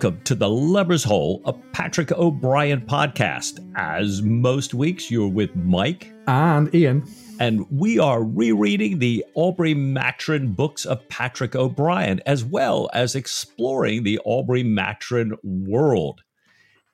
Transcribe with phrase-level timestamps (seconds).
[0.00, 3.58] welcome to the Lubber's Hole, a Patrick O'Brian podcast.
[3.74, 7.02] As most weeks, you're with Mike and Ian.
[7.40, 14.04] And we are rereading the Aubrey Maturin books of Patrick O'Brian, as well as exploring
[14.04, 16.22] the Aubrey Maturin world.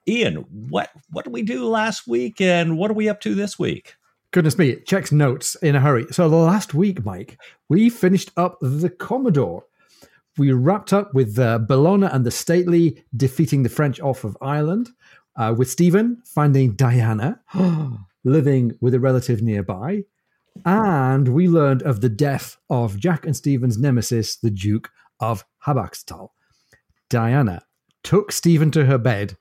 [0.09, 0.37] Ian,
[0.71, 3.97] what what did we do last week, and what are we up to this week?
[4.31, 6.07] Goodness me, checks notes in a hurry.
[6.11, 7.37] So the last week, Mike,
[7.69, 9.67] we finished up the Commodore.
[10.37, 14.91] We wrapped up with uh, Bellona and the Stately defeating the French off of Ireland,
[15.37, 17.41] uh, with Stephen finding Diana,
[18.25, 20.05] living with a relative nearby,
[20.65, 26.30] and we learned of the death of Jack and Stephen's nemesis, the Duke of Habachtsthal.
[27.09, 27.62] Diana
[28.03, 29.37] took Stephen to her bed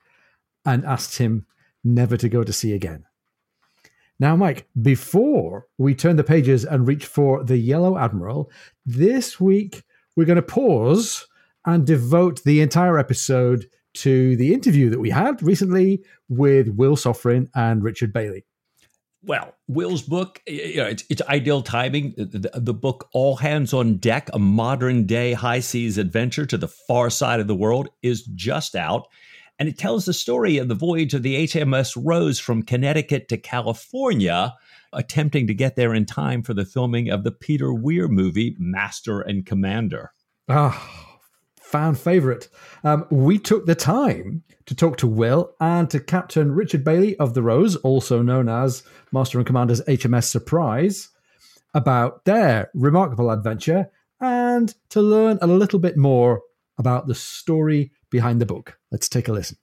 [0.64, 1.46] and asked him
[1.82, 3.04] never to go to sea again.
[4.18, 8.50] Now, Mike, before we turn the pages and reach for the Yellow Admiral,
[8.86, 9.82] this week
[10.16, 11.26] we're going to pause
[11.66, 17.48] and devote the entire episode to the interview that we had recently with Will Sofrin
[17.54, 18.44] and Richard Bailey.
[19.22, 22.12] Well, Will's book, you know, it's, it's ideal timing.
[22.16, 26.68] The, the, book All Hands on Deck, a modern day high seas adventure to the
[26.68, 29.08] far side of the world, is just out.
[29.58, 33.36] And it tells the story of the voyage of the HMS Rose from Connecticut to
[33.36, 34.54] California,
[34.92, 39.20] attempting to get there in time for the filming of the Peter Weir movie, Master
[39.20, 40.12] and Commander.
[40.48, 41.20] Ah,
[41.60, 42.48] fan favorite.
[42.82, 47.34] Um, we took the time to talk to Will and to Captain Richard Bailey of
[47.34, 48.82] the Rose, also known as
[49.12, 51.10] Master and Commander's HMS Surprise,
[51.74, 56.42] about their remarkable adventure and to learn a little bit more
[56.78, 58.78] about the story behind the book.
[58.92, 59.56] Let's take a listen.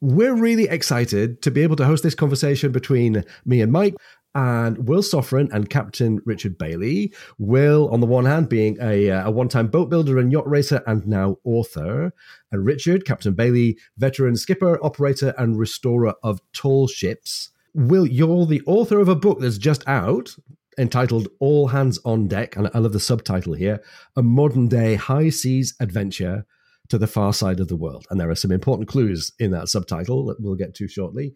[0.00, 3.96] We're really excited to be able to host this conversation between me and Mike
[4.36, 7.12] and Will Sofrin and Captain Richard Bailey.
[7.40, 10.48] Will, on the one hand, being a, uh, a one time boat builder and yacht
[10.48, 12.12] racer and now author.
[12.52, 17.50] And Richard, Captain Bailey, veteran skipper, operator, and restorer of tall ships.
[17.74, 20.36] Will, you're the author of a book that's just out
[20.78, 22.54] entitled All Hands on Deck.
[22.54, 23.82] And I love the subtitle here
[24.14, 26.46] A Modern Day High Seas Adventure
[26.92, 28.06] to the far side of the world.
[28.10, 31.34] And there are some important clues in that subtitle that we'll get to shortly.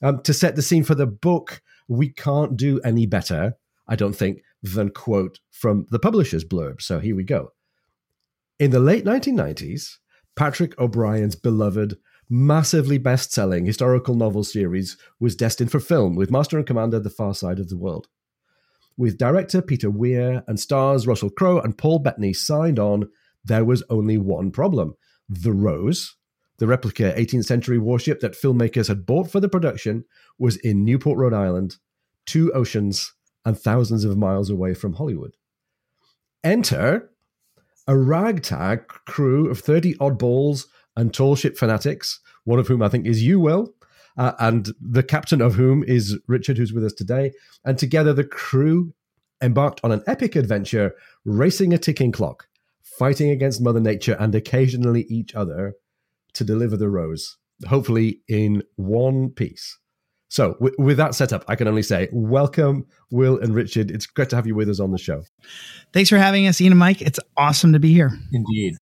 [0.00, 3.52] Um, to set the scene for the book, we can't do any better,
[3.86, 6.80] I don't think, than quote from the publisher's blurb.
[6.80, 7.52] So here we go.
[8.58, 9.98] In the late 1990s,
[10.36, 11.98] Patrick O'Brian's beloved,
[12.30, 17.10] massively best selling historical novel series was destined for film with Master and Commander The
[17.10, 18.08] Far Side of the World.
[18.96, 23.10] With director Peter Weir and stars Russell Crowe and Paul Bettany signed on,
[23.44, 24.94] there was only one problem.
[25.28, 26.16] The Rose,
[26.58, 30.04] the replica 18th century warship that filmmakers had bought for the production,
[30.38, 31.76] was in Newport, Rhode Island,
[32.26, 33.12] two oceans
[33.44, 35.36] and thousands of miles away from Hollywood.
[36.42, 37.10] Enter
[37.86, 40.66] a ragtag crew of 30 oddballs
[40.96, 43.74] and tall ship fanatics, one of whom I think is you, Will,
[44.16, 47.32] uh, and the captain of whom is Richard, who's with us today.
[47.64, 48.94] And together, the crew
[49.42, 50.94] embarked on an epic adventure,
[51.24, 52.46] racing a ticking clock
[52.84, 55.74] fighting against Mother Nature and occasionally each other
[56.34, 57.36] to deliver the rose,
[57.66, 59.78] hopefully in one piece.
[60.28, 63.90] So, w- with that setup, I can only say welcome, Will and Richard.
[63.90, 65.22] It's great to have you with us on the show.
[65.92, 67.00] Thanks for having us, Ian and Mike.
[67.00, 68.10] It's awesome to be here.
[68.32, 68.74] Indeed.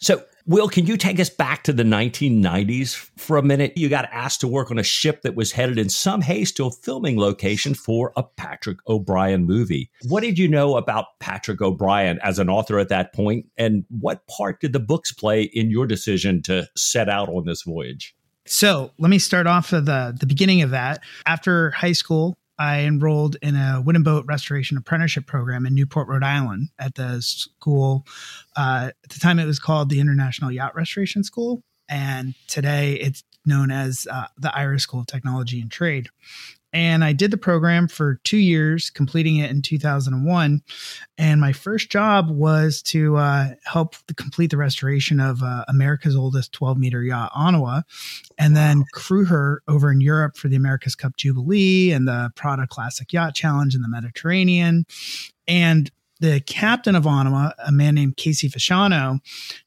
[0.00, 3.74] So, Will, can you take us back to the 1990s for a minute?
[3.76, 6.64] You got asked to work on a ship that was headed in some haste to
[6.64, 9.90] a filming location for a Patrick O'Brian movie.
[10.04, 14.26] What did you know about Patrick O'Brian as an author at that point, and what
[14.26, 18.16] part did the books play in your decision to set out on this voyage?
[18.46, 21.02] So let me start off at the, uh, the beginning of that.
[21.26, 26.24] After high school, I enrolled in a wooden boat restoration apprenticeship program in Newport, Rhode
[26.24, 28.04] Island at the school.
[28.56, 31.62] Uh, at the time, it was called the International Yacht Restoration School.
[31.88, 36.08] And today it's known as uh, the IYRS School of Technology and Trade
[36.72, 40.62] and I did the program for two years, completing it in 2001.
[41.16, 46.52] And my first job was to uh, help complete the restoration of uh, America's oldest
[46.52, 47.84] 12 meter yacht, Onawa,
[48.36, 52.66] and then crew her over in Europe for the America's Cup Jubilee and the Prada
[52.66, 54.84] Classic Yacht Challenge in the Mediterranean.
[55.46, 55.90] And
[56.20, 59.20] the captain of Onawa, a man named Casey Fasciano,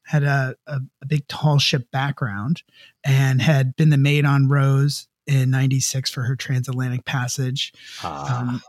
[0.04, 2.62] had a, a, a, big tall ship background
[3.06, 7.74] and had been the mate on Rose in 96 for her transatlantic passage.
[8.04, 8.42] Ah.
[8.42, 8.62] Um,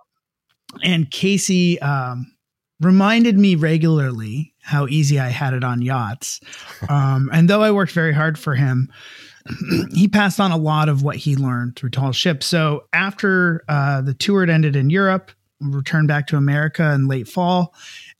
[0.82, 2.32] and Casey um,
[2.80, 6.40] reminded me regularly how easy I had it on yachts.
[6.88, 8.90] Um, and though I worked very hard for him,
[9.92, 12.46] he passed on a lot of what he learned through tall ships.
[12.46, 17.28] So after uh, the tour had ended in Europe, returned back to America in late
[17.28, 17.74] fall,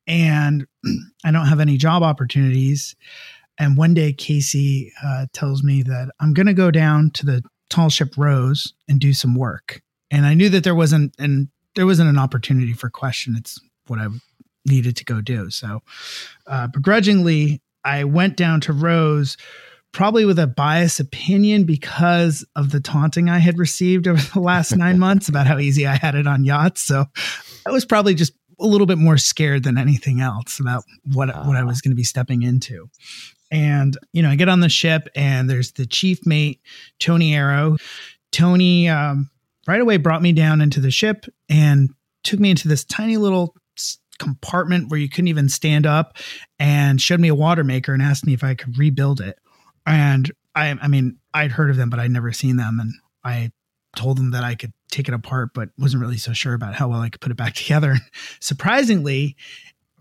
[0.07, 0.67] and
[1.25, 2.97] I don't have any job opportunities.
[3.59, 7.43] And one day, Casey uh, tells me that I'm going to go down to the
[7.73, 9.83] tall ship Rose and do some work.
[10.11, 13.35] And I knew that there wasn't, and there wasn't an opportunity for question.
[13.37, 14.09] It's what I
[14.67, 15.51] needed to go do.
[15.51, 15.81] So,
[16.47, 19.37] uh, begrudgingly, I went down to Rose
[19.93, 24.75] probably with a biased opinion because of the taunting I had received over the last
[24.77, 26.83] nine months about how easy I had it on yachts.
[26.83, 27.05] So
[27.67, 31.45] I was probably just a little bit more scared than anything else about what uh.
[31.45, 32.89] what I was going to be stepping into.
[33.53, 36.61] And you know, I get on the ship, and there's the chief mate,
[36.99, 37.77] Tony Arrow.
[38.33, 39.31] Tony um,
[39.69, 41.91] right away brought me down into the ship and
[42.25, 43.55] took me into this tiny little
[44.19, 46.17] compartment where you couldn't even stand up
[46.59, 49.39] and showed me a water maker and asked me if I could rebuild it.
[49.87, 52.79] And I, I mean, I'd heard of them, but I'd never seen them.
[52.81, 52.93] And
[53.25, 53.51] I
[53.97, 56.89] told them that I could take it apart, but wasn't really so sure about how
[56.89, 57.97] well I could put it back together.
[58.41, 59.37] Surprisingly,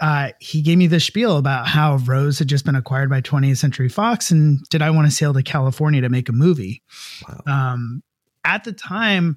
[0.01, 3.57] uh, he gave me the spiel about how Rose had just been acquired by 20th
[3.57, 6.81] Century Fox, and did I want to sail to California to make a movie?
[7.27, 7.74] Wow.
[7.74, 8.03] Um,
[8.44, 9.36] at the time,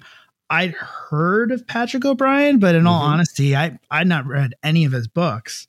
[0.49, 2.87] I'd heard of Patrick O'Brian, but in mm-hmm.
[2.87, 5.67] all honesty, I I'd not read any of his books,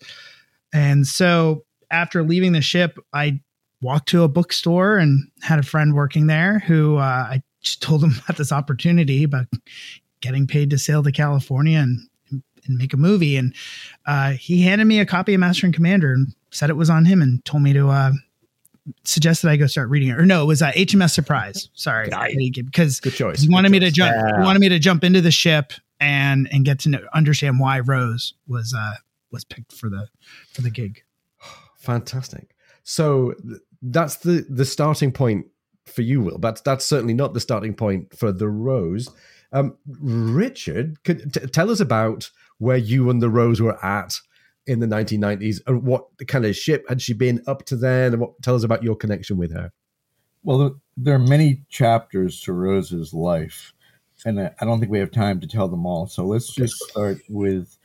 [0.73, 3.41] and so after leaving the ship, I
[3.83, 8.03] walked to a bookstore and had a friend working there who uh, I just told
[8.03, 9.47] him about this opportunity about
[10.23, 12.01] getting paid to sail to California and
[12.69, 13.37] and make a movie.
[13.37, 13.55] And
[14.07, 17.05] uh, he handed me a copy of Master and Commander and said it was on
[17.05, 18.13] him and told me to uh,
[19.05, 20.19] that I go start reading it.
[20.19, 21.71] Or no, it was uh, HMS Surprise.
[21.75, 22.09] Sorry,
[22.57, 23.43] because good choice.
[23.43, 23.89] He wanted good me choice.
[23.91, 24.15] to jump.
[24.15, 24.41] Yeah.
[24.41, 27.81] He wanted me to jump into the ship and and get to know, understand why
[27.81, 28.95] Rose was uh,
[29.31, 30.09] was picked for the
[30.53, 31.03] for the gig.
[31.79, 32.55] Fantastic.
[32.85, 33.35] So
[33.83, 35.47] that's the the starting point
[35.87, 36.39] for you, Will.
[36.39, 39.09] But that's certainly not the starting point for the Rose.
[39.53, 44.14] Um, Richard, could t- tell us about where you and the Rose were at
[44.67, 48.20] in the 1990s, and what kind of ship had she been up to then, and
[48.20, 49.73] what tell us about your connection with her.
[50.43, 53.73] Well, there are many chapters to Rose's life,
[54.25, 56.06] and I don't think we have time to tell them all.
[56.06, 57.79] So let's just start with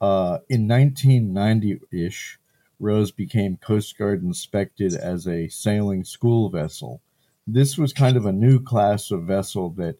[0.00, 2.38] uh, in 1990 ish.
[2.78, 7.00] Rose became Coast Guard inspected as a sailing school vessel.
[7.46, 9.98] This was kind of a new class of vessel that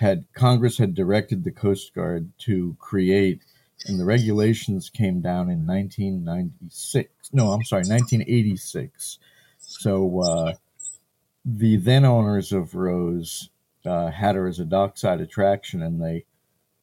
[0.00, 3.42] had Congress had directed the Coast Guard to create,
[3.86, 7.30] and the regulations came down in 1996.
[7.34, 9.18] No, I'm sorry, 1986.
[9.58, 10.54] So uh,
[11.44, 13.50] the then owners of Rose
[13.84, 16.24] uh, had her as a dockside attraction, and they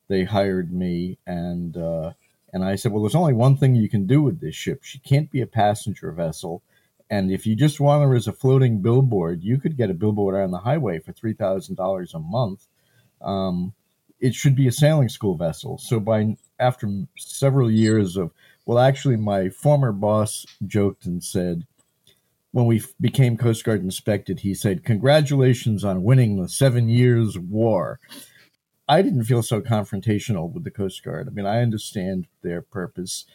[0.07, 1.75] they hired me and.
[1.75, 2.13] Uh,
[2.53, 4.83] and I said, well, there's only one thing you can do with this ship.
[4.83, 6.63] She can't be a passenger vessel.
[7.09, 10.33] And if you just want her as a floating billboard, you could get a billboard
[10.33, 12.67] on the highway for $3,000 a month.
[13.21, 13.73] Um,
[14.19, 15.77] it should be a sailing school vessel.
[15.77, 18.31] So by after several years of,
[18.65, 21.65] well, actually, my former boss joked and said,
[22.51, 27.99] when we became Coast Guard inspected, he said, Congratulations on winning the Seven Years' War.
[28.89, 31.27] I didn't feel so confrontational with the Coast Guard.
[31.27, 33.25] I mean, I understand their purpose.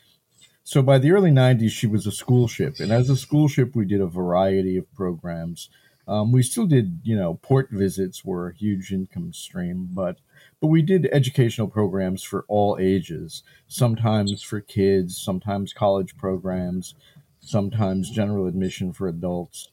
[0.65, 2.81] So by the early 90s, she was a school ship.
[2.81, 5.69] And as a school ship, we did a variety of programs.
[6.09, 10.19] Um, we still did, you know, port visits were a huge income stream, but
[10.61, 13.43] but we did educational programs for all ages.
[13.69, 16.95] Sometimes for kids, sometimes college programs,
[17.41, 19.71] sometimes general admission for adults.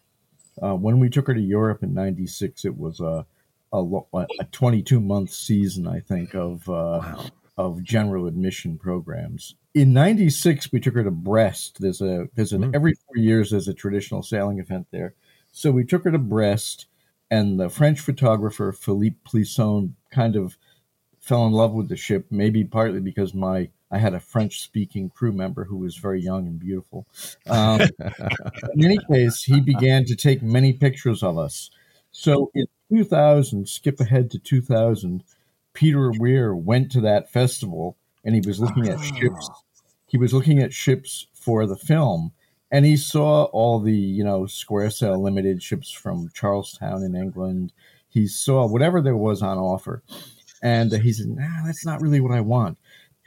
[0.62, 3.26] Uh, when we took her to Europe in '96, it was a
[3.72, 3.84] a,
[4.14, 7.26] a 22 month season, I think, of uh, wow.
[7.58, 9.56] of general admission programs.
[9.74, 11.78] In '96, we took her to Brest.
[11.80, 12.76] There's a there's an mm.
[12.76, 15.14] every four years there's a traditional sailing event there.
[15.60, 16.86] So we took her to Brest,
[17.30, 20.58] and the French photographer Philippe Plisson kind of
[21.20, 25.10] fell in love with the ship, maybe partly because my I had a French speaking
[25.10, 27.08] crew member who was very young and beautiful.
[27.50, 27.82] Um,
[28.74, 31.70] in any case, he began to take many pictures of us.
[32.14, 35.26] So in 2000, skip ahead to 2000,
[35.74, 39.50] Peter Weir went to that festival and he was looking at ships.
[40.08, 42.32] He was looking at ships for the film
[42.72, 47.74] and he saw all the, you know, square sail limited ships from Charlestown in England.
[48.10, 50.04] He saw whatever there was on offer.
[50.62, 52.78] And he said, nah, that's not really what I want.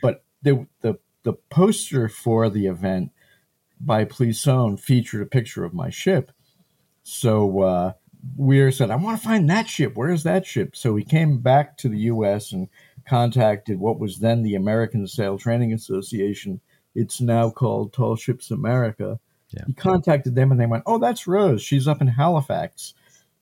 [0.01, 3.11] But the, the, the poster for the event
[3.81, 6.31] by Plisson featured a picture of my ship.
[7.03, 7.93] So, uh,
[8.37, 9.97] Weir said, I want to find that ship.
[9.97, 10.77] Where is that ship?
[10.77, 12.53] So he came back to the U.S.
[12.53, 12.69] and
[13.07, 16.61] contacted what was then the American Sail Training Association.
[16.95, 19.19] It's now called Tall Ships America.
[19.53, 19.65] Yeah.
[19.67, 21.63] He contacted them and they went, Oh, that's Rose.
[21.63, 22.95] She's up in Halifax.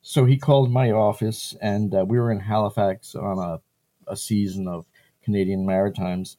[0.03, 3.61] So he called my office and uh, we were in Halifax on a,
[4.11, 4.87] a season of
[5.23, 6.37] Canadian Maritimes.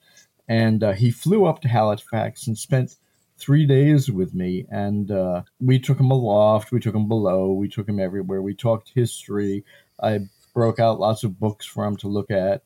[0.48, 2.98] And uh, he flew up to Halifax and spent
[3.42, 7.68] three days with me, and uh, we took him aloft, we took him below, we
[7.68, 8.42] took him everywhere.
[8.42, 9.66] We talked history.
[10.02, 10.20] I
[10.54, 12.64] broke out lots of books for him to look at.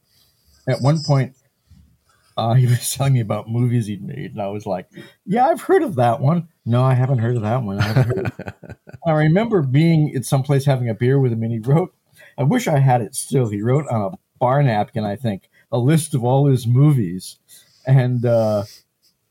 [0.67, 1.35] At one point,
[2.35, 4.89] uh, he was telling me about movies he'd made, and I was like,
[5.25, 7.79] "Yeah, I've heard of that one." No, I haven't heard of that one.
[7.79, 8.31] I,
[9.07, 11.93] I remember being at some place having a beer with him, and he wrote.
[12.38, 13.48] I wish I had it still.
[13.50, 17.38] He wrote on a bar napkin, I think, a list of all his movies,
[17.86, 18.63] and uh,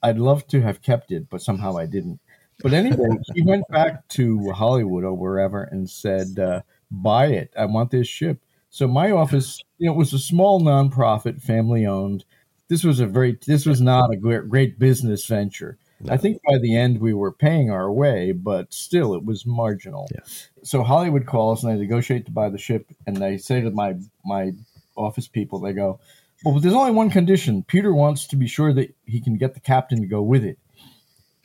[0.02, 2.20] I'd love to have kept it, but somehow I didn't.
[2.62, 7.52] But anyway, he went back to Hollywood or wherever and said, uh, "Buy it.
[7.58, 11.86] I want this ship." So my office, you know, it was a small nonprofit, family
[11.86, 12.24] owned
[12.68, 15.78] this was a very this was not a great, great business venture.
[16.00, 16.12] No.
[16.12, 20.08] I think by the end we were paying our way, but still it was marginal.
[20.12, 20.20] Yeah.
[20.62, 23.96] So Hollywood calls and they negotiate to buy the ship, and they say to my
[24.24, 24.52] my
[24.96, 26.00] office people, they go,
[26.44, 27.62] "Well, there's only one condition.
[27.62, 30.58] Peter wants to be sure that he can get the captain to go with it."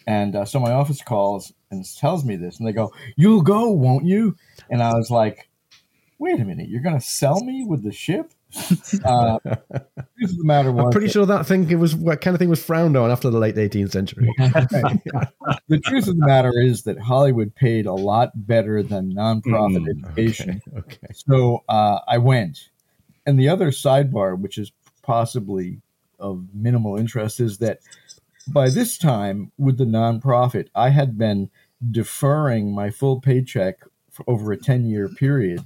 [0.08, 3.70] And uh, so my office calls and tells me this, and they go, "You'll go,
[3.70, 4.36] won't you?"
[4.70, 5.50] And I was like,
[6.18, 8.34] "Wait a minute, you're going to sell me with the ship?"
[9.06, 12.63] Uh, the matter was, I'm pretty sure that thing was what kind of thing was
[12.63, 14.34] frowned on after the late 18th century.
[15.68, 20.03] the truth of the matter is that Hollywood paid a lot better than nonprofit mm,
[20.03, 20.62] education.
[20.68, 21.08] Okay, okay.
[21.13, 22.70] So uh, I went,
[23.25, 24.72] and the other sidebar, which is
[25.03, 25.82] possibly
[26.20, 27.79] of minimal interest, is that
[28.48, 31.51] by this time with the nonprofit, I had been
[31.91, 35.65] deferring my full paycheck for over a 10 year period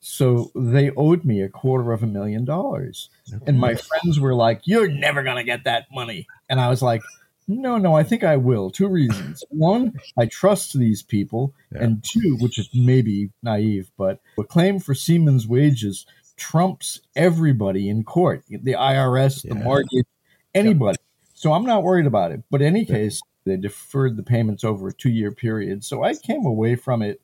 [0.00, 3.10] so they owed me a quarter of a million dollars.
[3.46, 6.26] And my friends were like, You're never going to get that money.
[6.48, 7.02] And I was like,
[7.48, 8.70] No, no, I think I will.
[8.70, 9.42] Two reasons.
[9.50, 11.52] One, I trust these people.
[11.72, 11.84] Yeah.
[11.84, 18.04] And two, which is maybe naive, but a claim for Seamen's wages trumps everybody in
[18.04, 19.62] court the IRS, the yeah.
[19.62, 20.06] mortgage,
[20.54, 20.98] anybody.
[21.34, 22.42] So I'm not worried about it.
[22.50, 25.84] But in any case, they deferred the payments over a two year period.
[25.84, 27.20] So I came away from it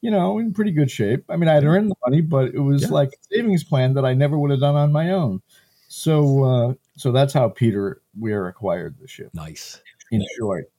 [0.00, 1.24] you know, in pretty good shape.
[1.28, 2.88] I mean, I'd earned the money, but it was yeah.
[2.88, 5.42] like a savings plan that I never would have done on my own.
[5.88, 9.30] So, uh, so that's how Peter Weir acquired the ship.
[9.34, 9.80] Nice.
[10.10, 10.70] In short,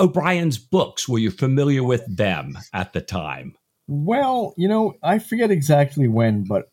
[0.00, 1.08] O'Brian's books.
[1.08, 3.54] Were you familiar with them at the time?
[3.88, 6.71] Well, you know, I forget exactly when, but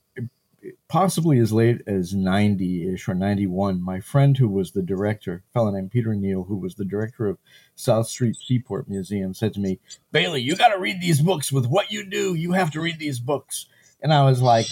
[0.88, 5.54] possibly as late as 90 ish or 91, my friend who was the director, a
[5.54, 7.38] fellow named Peter Neill, who was the director of
[7.76, 9.80] South Street Seaport Museum, said to me,
[10.12, 11.52] Bailey, you got to read these books.
[11.52, 13.68] With what you do, you have to read these books.
[14.02, 14.68] And I was like,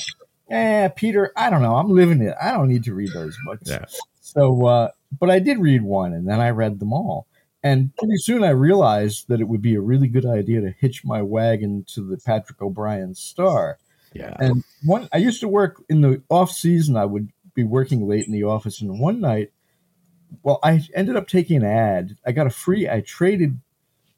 [0.50, 1.76] eh, Peter, I don't know.
[1.76, 2.36] I'm living it.
[2.42, 3.70] I don't need to read those books.
[3.70, 3.86] Yeah.
[4.22, 7.28] So, uh, but I did read one and then I read them all.
[7.64, 11.04] And pretty soon I realized that it would be a really good idea to hitch
[11.04, 13.78] my wagon to the Patrick O'Brian star
[14.14, 14.36] yeah.
[14.40, 16.98] And one, I used to work in the off season.
[16.98, 19.52] I would be working late in the office, and one night,
[20.44, 22.18] well, I ended up taking an ad.
[22.26, 22.90] I got a free.
[22.90, 23.60] I traded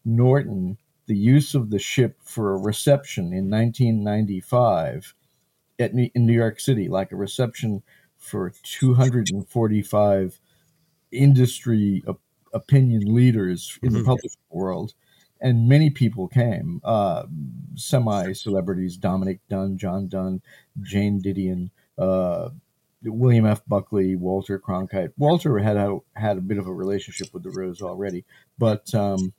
[0.05, 0.77] Norton
[1.07, 5.15] the use of the ship for a reception in 1995
[5.79, 7.81] at in New York City, like a reception
[8.17, 10.39] for 245
[11.11, 12.21] industry op-
[12.53, 13.99] opinion leaders in mm-hmm.
[13.99, 14.93] the public world
[15.41, 16.81] and many people came.
[16.83, 17.23] Uh,
[17.75, 20.41] Semi celebrities: Dominic Dunne, John Dunne,
[20.81, 22.49] Joan Didion, uh,
[23.03, 23.61] William F.
[23.67, 25.13] Buckley, Walter Cronkite.
[25.17, 28.25] Walter had a, had a bit of a relationship with the Rose already,
[28.57, 29.33] but um,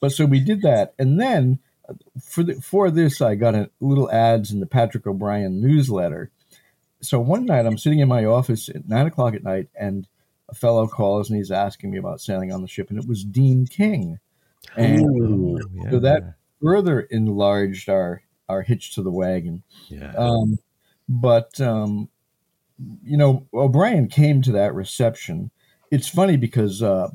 [0.00, 3.70] but so we did that, and then uh, for the, for this, I got a
[3.80, 6.30] little ads in the Patrick O'Brian newsletter.
[7.02, 10.06] So one night, I'm sitting in my office at nine o'clock at night, and
[10.50, 13.24] a fellow calls and he's asking me about sailing on the ship, and it was
[13.24, 14.18] Dean King
[14.76, 15.90] and Ooh, yeah.
[15.90, 19.62] so that further enlarged our our hitch to the wagon.
[19.88, 20.12] Yeah.
[20.16, 20.58] Um,
[21.08, 22.08] but um,
[23.02, 25.50] you know, O'Brian came to that reception.
[25.90, 27.08] It's funny because uh,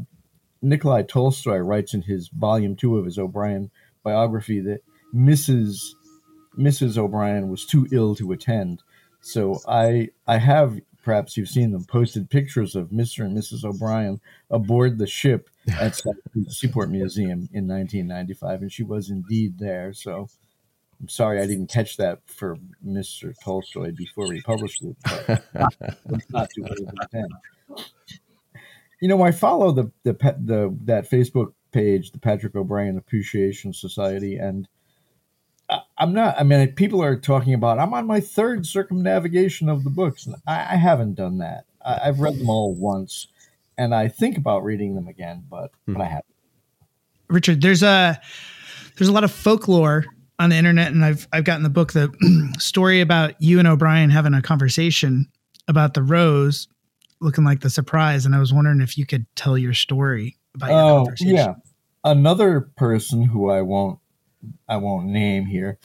[0.62, 3.72] Nikolai Tolstoy writes in his volume two of his O'Brian
[4.04, 4.82] biography that
[5.14, 5.80] Mrs.
[6.58, 6.98] Mrs.
[6.98, 8.82] O'Brian was too ill to attend.
[9.22, 13.24] So I I have perhaps you've seen them posted pictures of Mr.
[13.24, 13.64] and Mrs.
[13.64, 14.20] O'Brian
[14.50, 16.02] aboard the ship at
[16.36, 19.94] the Seaport Museum in 1995, and she was indeed there.
[19.94, 20.28] So
[21.00, 23.34] I'm sorry I didn't catch that for Mr.
[23.44, 25.44] Tolstoy before we published it, but
[26.30, 27.28] not too late
[29.00, 34.38] You know, I follow the, the the that Facebook page, the Patrick O'Brian Appreciation Society,
[34.38, 34.68] and
[35.98, 36.40] I'm not.
[36.40, 37.80] I mean, people are talking about.
[37.80, 41.66] I'm on my third circumnavigation of the books, and I, I haven't done that.
[41.84, 43.28] I, have read them all once,
[43.78, 45.94] and I think about reading them again, but hmm.
[45.94, 46.26] but I haven't.
[47.30, 48.20] Richard, there's a
[48.98, 50.06] there's a lot of folklore
[50.38, 52.14] on the internet, and I've I've gotten the book the
[52.60, 55.28] story about you and O'Brian having a conversation
[55.68, 56.68] about the rose
[57.22, 60.70] looking like the surprise, and I was wondering if you could tell your story about
[60.70, 61.36] your oh, conversation.
[61.36, 61.54] Yeah,
[62.04, 64.00] another person who I won't
[64.68, 65.80] I won't name here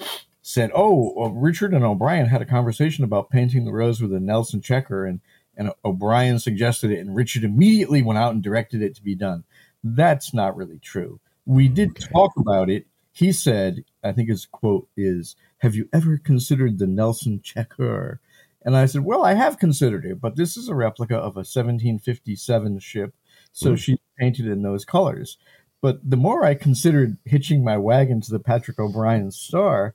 [0.50, 4.20] said, "Oh, well, Richard and O'Brian had a conversation about painting the rose with a
[4.20, 5.20] Nelson checker, and
[5.56, 9.44] and O'Brian suggested it, and Richard immediately went out and directed it to be done."
[9.82, 11.20] That's not really true.
[11.46, 12.06] We did okay.
[12.12, 12.86] talk about it.
[13.12, 18.20] He said, I think his quote is, "Have you ever considered the Nelson checker?"
[18.62, 21.46] And I said, "Well, I have considered it, but this is a replica of a
[21.46, 23.14] 1757 ship,
[23.52, 23.78] so mm.
[23.78, 25.38] she painted in those colors."
[25.82, 29.94] But the more I considered hitching my wagon to the Patrick O'Brian star,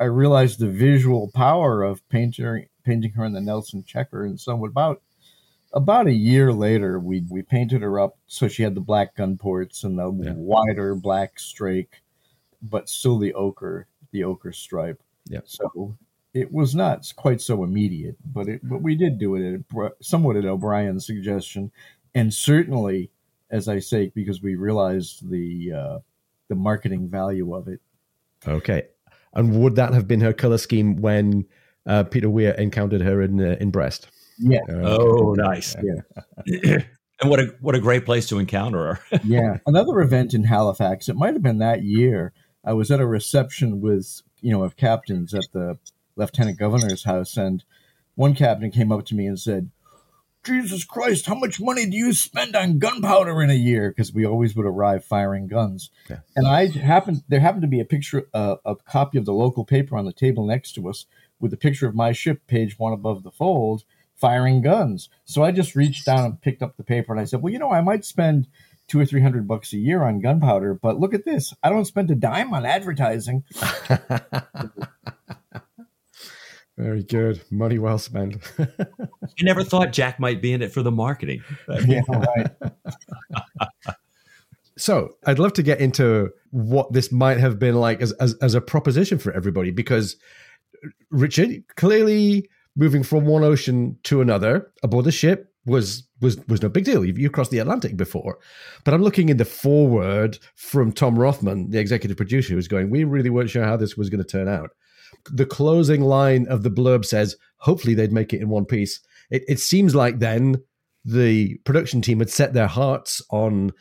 [0.00, 4.24] I realized the visual power of painting painting her in the Nelson checker.
[4.24, 5.02] And so about
[5.72, 9.36] about a year later, we we painted her up so she had the black gun
[9.36, 10.32] ports and the yeah.
[10.34, 12.02] wider black strake,
[12.62, 15.02] but still the ochre the ochre stripe.
[15.28, 15.40] Yeah.
[15.44, 15.96] So
[16.32, 20.36] it was not quite so immediate, but it but we did do it at, somewhat
[20.36, 21.72] at O'Brian's suggestion,
[22.14, 23.10] and certainly,
[23.50, 25.98] as I say, because we realized the uh,
[26.48, 27.80] the marketing value of it.
[28.46, 28.84] Okay,
[29.34, 31.46] and would that have been her color scheme when
[31.86, 34.08] uh, Peter Weir encountered her in uh, in Brest?
[34.38, 34.60] Yeah.
[34.68, 35.74] Oh, nice.
[35.82, 36.78] Yeah.
[37.20, 39.20] and what a what a great place to encounter her.
[39.24, 39.58] yeah.
[39.66, 41.08] Another event in Halifax.
[41.08, 42.32] It might have been that year.
[42.64, 45.78] I was at a reception with you know of captains at the
[46.16, 47.64] lieutenant governor's house, and
[48.14, 49.70] one captain came up to me and said,
[50.46, 53.90] Jesus Christ, how much money do you spend on gunpowder in a year?
[53.90, 55.90] Because we always would arrive firing guns.
[56.08, 56.20] Yeah.
[56.34, 59.64] And I happened there happened to be a picture, uh, a copy of the local
[59.64, 61.06] paper on the table next to us
[61.40, 63.84] with a picture of my ship, page one above the fold,
[64.14, 65.08] firing guns.
[65.24, 67.58] So I just reached down and picked up the paper and I said, well, you
[67.58, 68.46] know, I might spend
[68.88, 71.52] two or three hundred bucks a year on gunpowder, but look at this.
[71.62, 73.44] I don't spend a dime on advertising.
[76.76, 77.40] Very good.
[77.50, 78.36] Money well spent.
[78.58, 81.42] you never thought Jack might be in it for the marketing.
[81.86, 82.50] yeah, right.
[84.76, 88.54] so I'd love to get into what this might have been like as, as, as
[88.54, 90.16] a proposition for everybody because
[90.84, 96.62] uh, Richard clearly moving from one ocean to another aboard a ship was was was
[96.62, 97.04] no big deal.
[97.04, 98.38] You, you crossed the Atlantic before,
[98.84, 103.04] but I'm looking in the foreword from Tom Rothman, the executive producer, who's going, "We
[103.04, 104.70] really weren't sure how this was going to turn out."
[105.30, 109.00] The closing line of the blurb says, hopefully they'd make it in one piece.
[109.30, 110.62] It, it seems like then
[111.04, 113.72] the production team had set their hearts on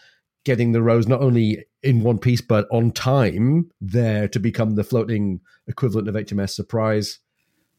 [0.43, 4.83] getting the rose not only in one piece but on time there to become the
[4.83, 7.19] floating equivalent of HMS Surprise.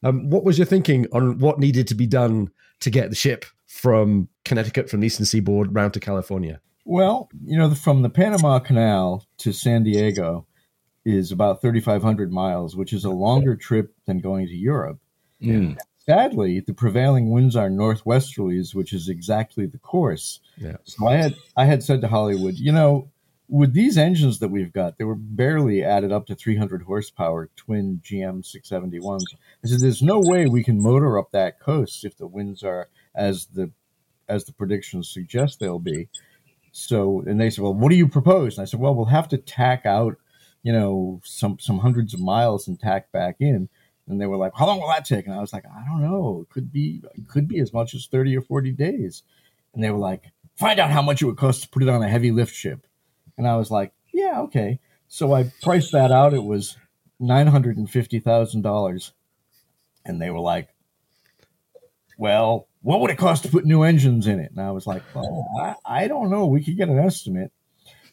[0.03, 3.47] Um, what was your thinking on what needed to be done to get the ship
[3.67, 6.61] from Connecticut, from the eastern seaboard, round to California?
[6.85, 10.47] Well, you know, from the Panama Canal to San Diego,
[11.07, 14.99] is about 3,500 miles, which is a longer trip than going to Europe.
[15.41, 15.79] Mm.
[16.05, 20.41] Sadly, the prevailing winds are northwesterlies, which is exactly the course.
[20.57, 20.77] Yeah.
[20.83, 23.09] So I had I had said to Hollywood, you know,
[23.49, 28.01] with these engines that we've got, they were barely added up to 300 horsepower twin
[28.05, 29.23] GM 671s.
[29.65, 32.89] I said, there's no way we can motor up that coast if the winds are
[33.15, 33.71] as the
[34.29, 36.09] as the predictions suggest they'll be.
[36.73, 38.59] So, and they said, well, what do you propose?
[38.59, 40.17] And I said, well, we'll have to tack out
[40.67, 43.69] you know, some some hundreds of miles and tack back in.
[44.09, 46.03] And they were like, "How long will that take?" And I was like, "I don't
[46.03, 46.41] know.
[46.43, 49.23] It could be it could be as much as thirty or forty days."
[49.73, 52.03] And they were like, "Find out how much it would cost to put it on
[52.03, 52.85] a heavy lift ship."
[53.39, 56.35] And I was like, "Yeah, okay." So I priced that out.
[56.35, 56.77] It was
[57.21, 59.13] nine hundred and fifty thousand dollars,
[60.05, 60.71] and they were like,
[62.19, 65.05] "Well, what would it cost to put new engines in it?" And I was like,
[65.15, 66.47] "Well, I, I don't know.
[66.47, 67.53] We could get an estimate."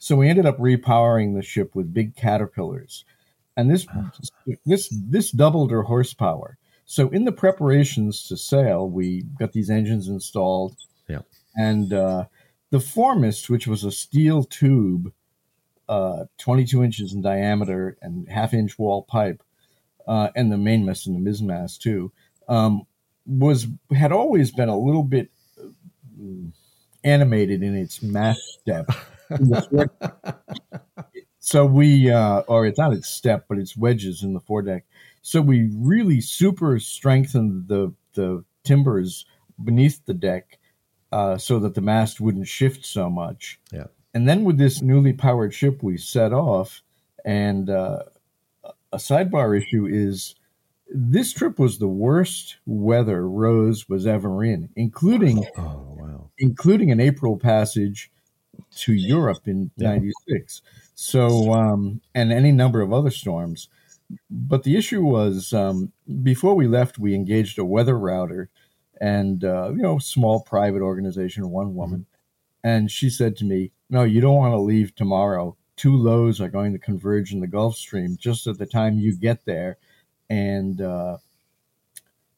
[0.04, 3.06] So we ended up repowering the ship with big caterpillars,
[3.56, 3.88] and this
[4.66, 6.58] this this doubled her horsepower.
[6.84, 10.76] So in the preparations to sail, we got these engines installed.
[11.08, 11.22] Yeah,
[11.56, 12.26] and uh,
[12.70, 15.14] the foremast, which was a steel tube,
[15.88, 19.42] uh, 22 inches in diameter and half inch wall pipe,
[20.06, 22.12] uh, and the mainmast and the mizzenmast too,
[22.50, 22.86] um,
[23.26, 25.70] was had always been a little bit uh,
[27.06, 28.92] animated in its mast step.
[31.40, 34.86] So we, uh, or it's not its step, but it's wedges in the foredeck.
[35.22, 39.26] So we really super strengthened the the timbers
[39.64, 40.60] beneath the deck
[41.12, 43.60] uh, so that the mast wouldn't shift so much.
[43.72, 43.86] Yeah.
[44.14, 46.82] And then with this newly powered ship, we set off.
[47.26, 48.04] And uh,
[48.92, 50.36] a sidebar issue is
[50.88, 56.30] this trip was the worst weather Rose was ever in, including oh, wow.
[56.38, 58.12] including an April passage
[58.78, 60.62] to Europe in '96.
[60.96, 63.70] So, um, and any number of other storms.
[64.30, 68.50] But the issue was um, before we left, we engaged a weather router
[69.02, 72.02] and, uh, you know, small private organization, one woman.
[72.02, 72.68] Mm-hmm.
[72.68, 76.50] And she said to me, No, you don't want to leave tomorrow two lows are
[76.50, 79.78] going to converge in the Gulf Stream just at the time you get there,
[80.30, 81.18] and uh,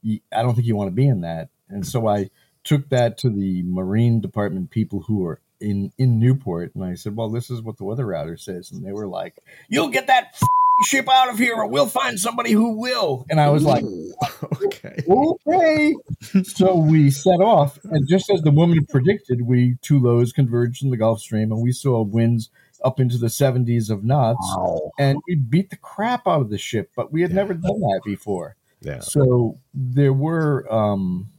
[0.03, 1.49] I don't think you want to be in that.
[1.69, 2.29] And so I
[2.63, 7.15] took that to the Marine Department people who were in in Newport, and I said,
[7.15, 9.35] "Well, this is what the weather router says," and they were like,
[9.69, 10.47] "You'll get that." F-
[10.83, 13.85] ship out of here or we'll find somebody who will and i was like
[14.65, 15.95] okay okay
[16.43, 20.89] so we set off and just as the woman predicted we two lows converged in
[20.89, 22.49] the gulf stream and we saw winds
[22.83, 24.91] up into the 70s of knots wow.
[24.99, 27.37] and we beat the crap out of the ship but we had yeah.
[27.37, 28.99] never done that before yeah.
[28.99, 31.29] so there were um,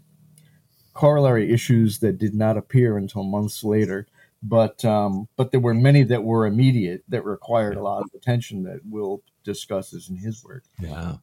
[0.97, 4.07] corollary issues that did not appear until months later
[4.43, 8.63] but um, but there were many that were immediate that required a lot of attention
[8.65, 10.65] that Will discusses in his work.
[10.81, 11.17] Yeah.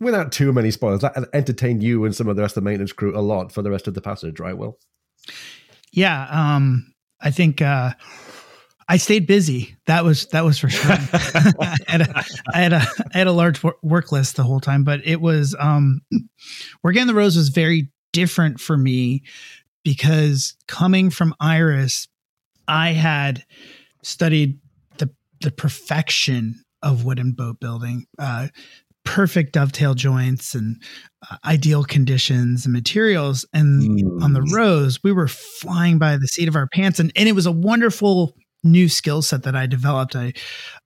[0.00, 2.92] Without too many spoilers, that entertained you and some of the rest of the maintenance
[2.92, 4.78] crew a lot for the rest of the passage, right, Will?
[5.92, 7.92] Yeah, um, I think uh,
[8.88, 9.76] I stayed busy.
[9.86, 10.92] That was that was for sure.
[10.92, 14.84] I, had a, I had a I had a large work list the whole time,
[14.84, 16.00] but it was um,
[16.82, 19.24] working on the rose was very different for me
[19.82, 22.08] because coming from IYRS,
[22.66, 23.44] I had
[24.02, 24.58] studied
[24.96, 25.10] the
[25.42, 28.06] the perfection of wooden boat building.
[28.18, 28.48] Uh,
[29.04, 30.82] perfect dovetail joints and
[31.30, 33.44] uh, ideal conditions and materials.
[33.52, 34.22] And mm.
[34.22, 34.52] on the mm.
[34.54, 37.52] Rose, we were flying by the seat of our pants, and, and it was a
[37.52, 40.16] wonderful new skill set that I developed.
[40.16, 40.32] I,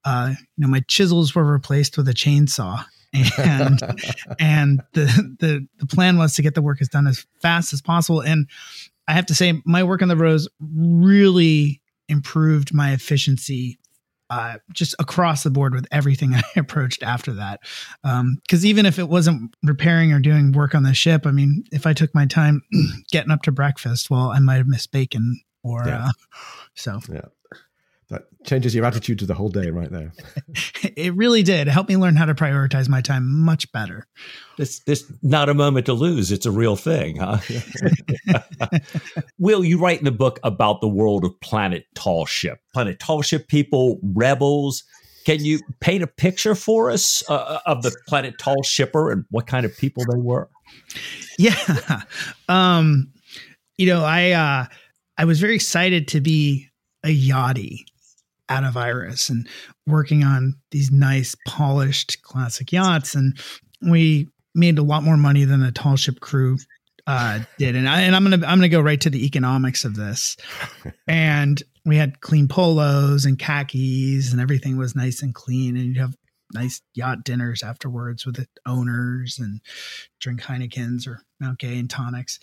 [0.05, 2.85] uh, you know, my chisels were replaced with a chainsaw.
[3.15, 3.81] And
[4.39, 7.81] and the, the the plan was to get the work as done as fast as
[7.81, 8.49] possible and
[9.07, 13.79] i have to say my work on the rose really improved my efficiency
[14.31, 17.61] uh, just across the board with everything I approached after that.
[18.03, 21.65] Because um, even if it wasn't repairing or doing work on the ship, I mean,
[21.73, 22.61] if I took my time
[23.11, 26.09] getting up to breakfast, well, I might have missed bacon or yeah.
[26.09, 26.11] uh,
[26.75, 27.01] so.
[27.11, 27.23] Yeah
[28.11, 30.13] that changes your attitude to the whole day right there.
[30.97, 31.69] it really did.
[31.69, 34.07] help me learn how to prioritize my time much better.
[34.57, 36.33] This this not a moment to lose.
[36.33, 37.39] It's a real thing, huh?
[39.39, 42.59] Will, you write in the book about the world of Planet Tall Ship.
[42.73, 44.85] Planet Tall Ship people, rebels.
[45.27, 49.47] Can you paint a picture for us uh, of the Planet Tall Shipper and what
[49.47, 50.49] kind of people they were?
[51.39, 52.03] Yeah.
[52.49, 53.13] Um,
[53.77, 54.67] you know, I uh,
[55.19, 56.69] I was very excited to be
[57.05, 57.85] a yachty
[58.49, 59.49] out of IYRS and
[59.87, 63.15] working on these nice, polished classic yachts.
[63.15, 63.39] And
[63.83, 66.59] we made a lot more money than the tall ship crew
[67.07, 67.75] uh, did.
[67.75, 70.37] And I and I'm gonna I'm gonna go right to the economics of this.
[71.09, 75.75] And we had clean polos and khakis, and everything was nice and clean.
[75.75, 76.15] And you'd have
[76.53, 79.63] nice yacht dinners afterwards with the owners and
[80.21, 82.39] drink Heinekens or Mount Gay and tonics.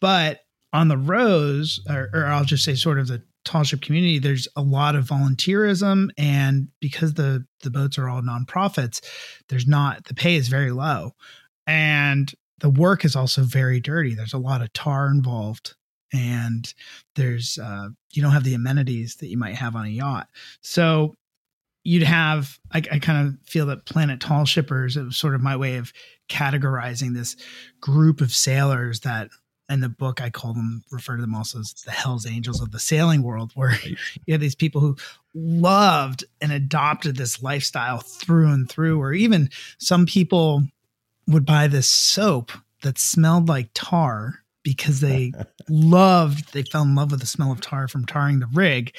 [0.00, 0.40] But
[0.72, 4.46] on the Rose, or, or I'll just say sort of the tall ship community, there's
[4.56, 9.00] a lot of volunteerism, and because the the boats are all nonprofits,
[9.48, 11.12] there's not the pay is very low,
[11.66, 14.14] and the work is also very dirty.
[14.14, 15.74] There's a lot of tar involved,
[16.12, 16.72] and
[17.16, 20.28] there's uh, you don't have the amenities that you might have on a yacht.
[20.60, 21.14] So
[21.84, 25.40] you'd have I, I kind of feel that Planet Tall Shippers it was sort of
[25.40, 25.92] my way of
[26.28, 27.34] categorizing this
[27.80, 29.30] group of sailors that
[29.68, 32.72] in the book i call them refer to them also as the hells angels of
[32.72, 33.74] the sailing world where
[34.26, 34.96] you have these people who
[35.34, 40.62] loved and adopted this lifestyle through and through or even some people
[41.28, 42.50] would buy this soap
[42.82, 45.32] that smelled like tar because they
[45.68, 48.94] loved they fell in love with the smell of tar from tarring the rig.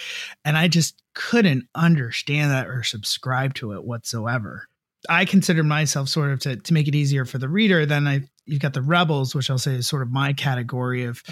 [0.45, 4.67] And i just couldn't understand that or subscribe to it whatsoever
[5.07, 7.85] I consider myself sort of to, to make it easier for the reader.
[7.85, 11.23] Then I you've got the rebels, which I'll say is sort of my category of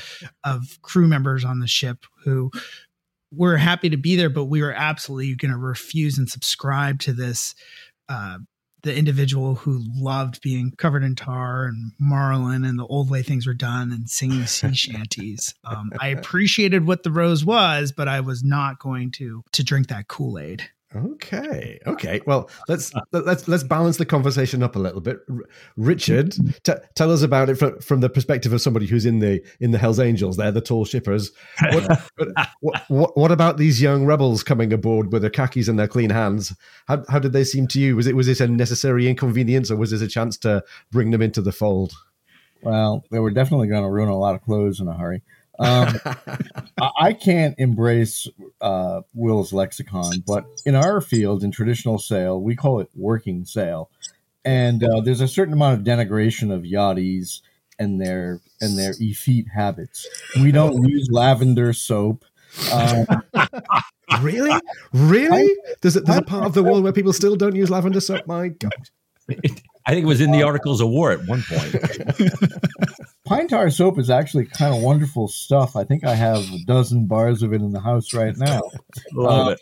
[0.44, 2.52] of crew members on the ship who
[3.34, 7.14] were happy to be there, but we were absolutely going to refuse and subscribe to
[7.14, 7.56] this.
[8.08, 8.38] Uh,
[8.84, 13.46] the individual who loved being covered in tar and marline and the old way things
[13.46, 15.54] were done and singing sea shanties.
[15.66, 19.88] Um, I appreciated what the rose was, but I was not going to to drink
[19.88, 20.70] that Kool Aid.
[20.96, 21.80] Okay.
[21.86, 22.22] Okay.
[22.26, 25.20] Well, let's let's let's balance the conversation up a little bit.
[25.76, 29.44] Richard, t- tell us about it from, from the perspective of somebody who's in the
[29.60, 30.38] in the Hell's Angels.
[30.38, 31.32] They're the tall shippers.
[31.78, 32.02] What,
[32.60, 36.10] what, what, what, about these young rebels coming aboard with their khakis and their clean
[36.10, 36.56] hands?
[36.88, 37.96] How how did they seem to you?
[37.96, 41.22] Was it was it a necessary inconvenience, or was this a chance to bring them
[41.22, 41.94] into the fold?
[42.62, 45.22] Well, they were definitely going to ruin a lot of clothes in a hurry.
[45.60, 46.00] Um,
[47.00, 48.28] I can't embrace
[48.62, 53.90] uh, Will's lexicon, but in our field, in traditional sail, we call it working sail,
[54.46, 57.42] and uh, there's a certain amount of denigration of yachties
[57.80, 60.08] and their and their effete habits.
[60.36, 62.26] We don't use lavender soap.
[62.72, 63.06] Um,
[64.22, 64.60] really,
[64.94, 65.56] really?
[65.82, 68.26] There's a, there's a part of the world where people still don't use lavender soap.
[68.28, 68.72] My God.
[69.30, 71.76] I think it was in the Articles of War at one point.
[73.28, 75.76] pine tar soap is actually kind of wonderful stuff.
[75.76, 78.62] I think I have a dozen bars of it in the house right now.
[79.14, 79.60] Love Uh, it.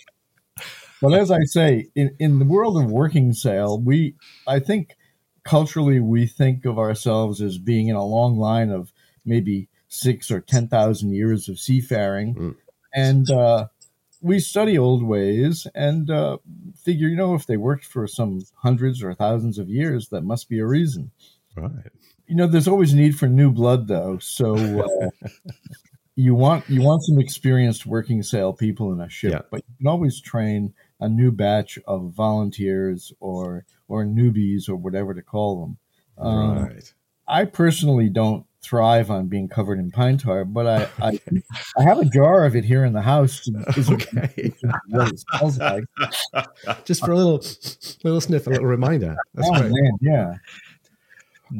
[1.01, 4.15] But as I say, in, in the world of working sail, we
[4.47, 4.95] I think
[5.43, 8.91] culturally we think of ourselves as being in a long line of
[9.25, 12.55] maybe six or ten thousand years of seafaring, Mm.
[12.93, 13.67] and uh,
[14.21, 16.37] we study old ways and uh,
[16.83, 20.49] figure, you know, if they worked for some hundreds or thousands of years, that must
[20.49, 21.11] be a reason.
[21.55, 21.91] Right.
[22.27, 24.17] You know, there's always a need for new blood, though.
[24.19, 25.09] So uh,
[26.15, 29.41] you want you want some experienced working sail people in a ship, Yeah.
[29.51, 35.13] but you can always train a new batch of volunteers or or newbies or whatever
[35.13, 35.77] to call them.
[36.17, 36.93] Um, right.
[37.27, 41.19] I personally don't thrive on being covered in pine tar, but I I,
[41.77, 43.47] I have a jar of it here in the house.
[43.89, 44.53] Okay.
[44.89, 45.83] what it smells like.
[46.85, 47.43] Just for a little
[48.03, 49.15] little sniff, a little reminder.
[49.33, 49.71] That's Oh great.
[49.71, 50.33] man, yeah.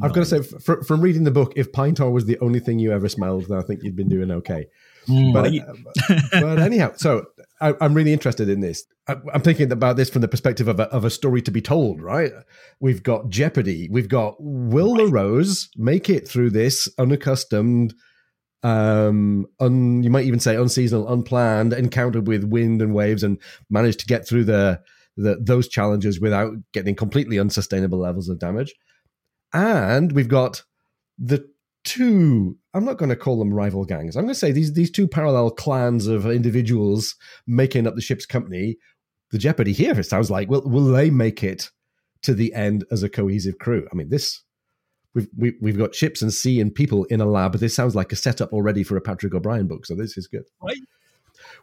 [0.02, 2.60] I've got to say, fr- from reading the book, if pine tar was the only
[2.60, 4.68] thing you ever smelled, then I think you'd been doing okay.
[5.08, 5.34] Mm.
[5.34, 5.52] But,
[6.34, 7.28] Well, but anyhow, so
[7.62, 8.86] I, I'm really interested in this.
[9.08, 11.62] I, I'm thinking about this from the perspective of a, of a story to be
[11.62, 12.32] told, right?
[12.80, 13.88] We've got Jeopardy.
[13.92, 17.94] We've got Will the Rose make it through this unaccustomed,
[18.64, 23.98] um, un, you might even say unseasonal, unplanned encounter with wind and waves, and manage
[23.98, 24.82] to get through the,
[25.16, 28.74] the those challenges without getting completely unsustainable levels of damage.
[29.56, 30.64] And we've got
[31.18, 31.48] the
[31.86, 34.18] two i'm not going to call them rival gangs.
[34.18, 37.16] I'm going to say these these two parallel clans of individuals
[37.48, 38.78] making up the ship's company
[39.32, 41.70] the jeopardy here it sounds like will will they make it
[42.24, 43.88] to the end as a cohesive crew?
[43.92, 44.42] I mean this
[45.14, 47.54] we've we, we've got ships and sea and people in a lab.
[47.54, 50.44] This sounds like a setup already for a patrick o'brian book so this is good.
[50.62, 50.78] Right.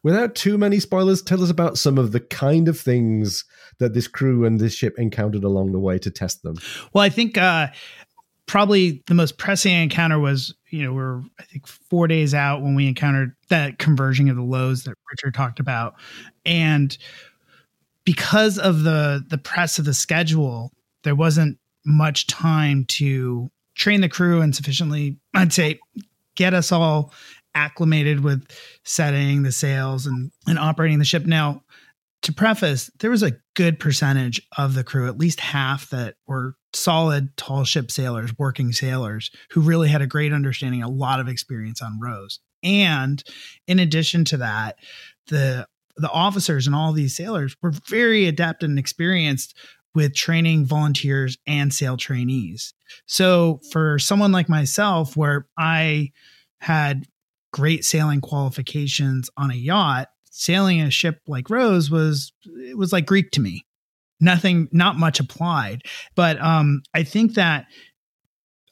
[0.02, 3.44] Without too many spoilers tell us about some of the kind of things
[3.78, 6.57] that this crew and this ship encountered along the way to test them.
[6.92, 7.68] Well, I think uh,
[8.46, 12.74] probably the most pressing encounter was, you know, we're I think four days out when
[12.74, 15.94] we encountered that conversion of the lows that Richard talked about,
[16.44, 16.96] and
[18.05, 20.72] because of the the press of the schedule,
[21.05, 25.81] there wasn't much time to train the crew and sufficiently, I'd say,
[26.37, 27.12] get us all
[27.54, 28.46] acclimated with
[28.84, 31.26] setting the sails and and operating the ship.
[31.26, 31.62] Now,
[32.22, 36.54] to preface, there was a good percentage of the crew, at least half that were
[36.72, 41.28] solid tall ship sailors, working sailors who really had a great understanding, a lot of
[41.28, 42.40] experience on Rose.
[42.62, 43.22] And
[43.66, 44.76] in addition to that,
[45.26, 49.54] the the officers and all these sailors were very adept and experienced
[49.94, 52.72] with training volunteers and sail trainees.
[53.06, 56.12] So for someone like myself, where I
[56.60, 57.06] had
[57.52, 63.06] great sailing qualifications on a yacht, sailing a ship like Rose was it was like
[63.06, 63.64] Greek to me.
[64.20, 65.82] Nothing, not much applied.
[66.14, 67.66] But um, I think that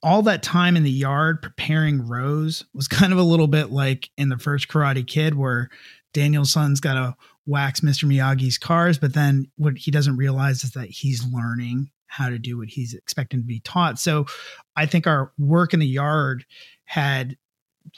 [0.03, 4.11] all that time in the yard preparing Rose was kind of a little bit like
[4.17, 5.69] in the first Karate Kid, where
[6.13, 7.17] Daniel's son's got to
[7.47, 8.05] wax Mr.
[8.05, 12.59] Miyagi's cars, but then what he doesn't realize is that he's learning how to do
[12.59, 13.99] what he's expecting to be taught.
[13.99, 14.27] So
[14.77, 16.45] I think our work in the yard
[16.85, 17.37] had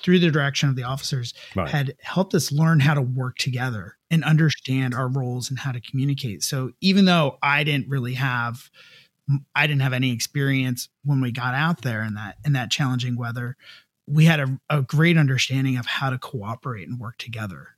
[0.02, 1.68] through the direction of the officers Right.
[1.68, 5.80] had helped us learn how to work together and understand our roles and how to
[5.80, 6.42] communicate.
[6.42, 8.70] So even though I didn't really have
[9.54, 13.16] I didn't have any experience when we got out there in that in that challenging
[13.16, 13.56] weather,
[14.06, 17.68] we had a, a great understanding of how to cooperate and work together.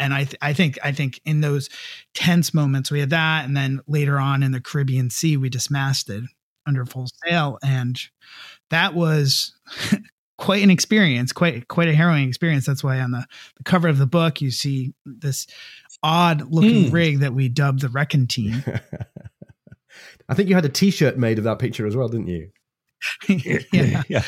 [0.00, 1.68] And I, th- I think, I think in those
[2.14, 6.24] tense moments we had that, and then later on in the Caribbean Sea we dismasted
[6.66, 8.00] under full sail, and
[8.70, 9.54] that was
[10.38, 12.64] quite an experience, quite quite a harrowing experience.
[12.66, 15.46] That's why on the, the cover of the book you see this
[16.02, 16.94] odd looking Hmm.
[16.94, 18.62] rig that we dubbed the Wrecking Team.
[20.28, 22.50] I think you had a T-shirt made of that picture as well, didn't you?
[23.72, 24.02] yeah.
[24.08, 24.22] yeah.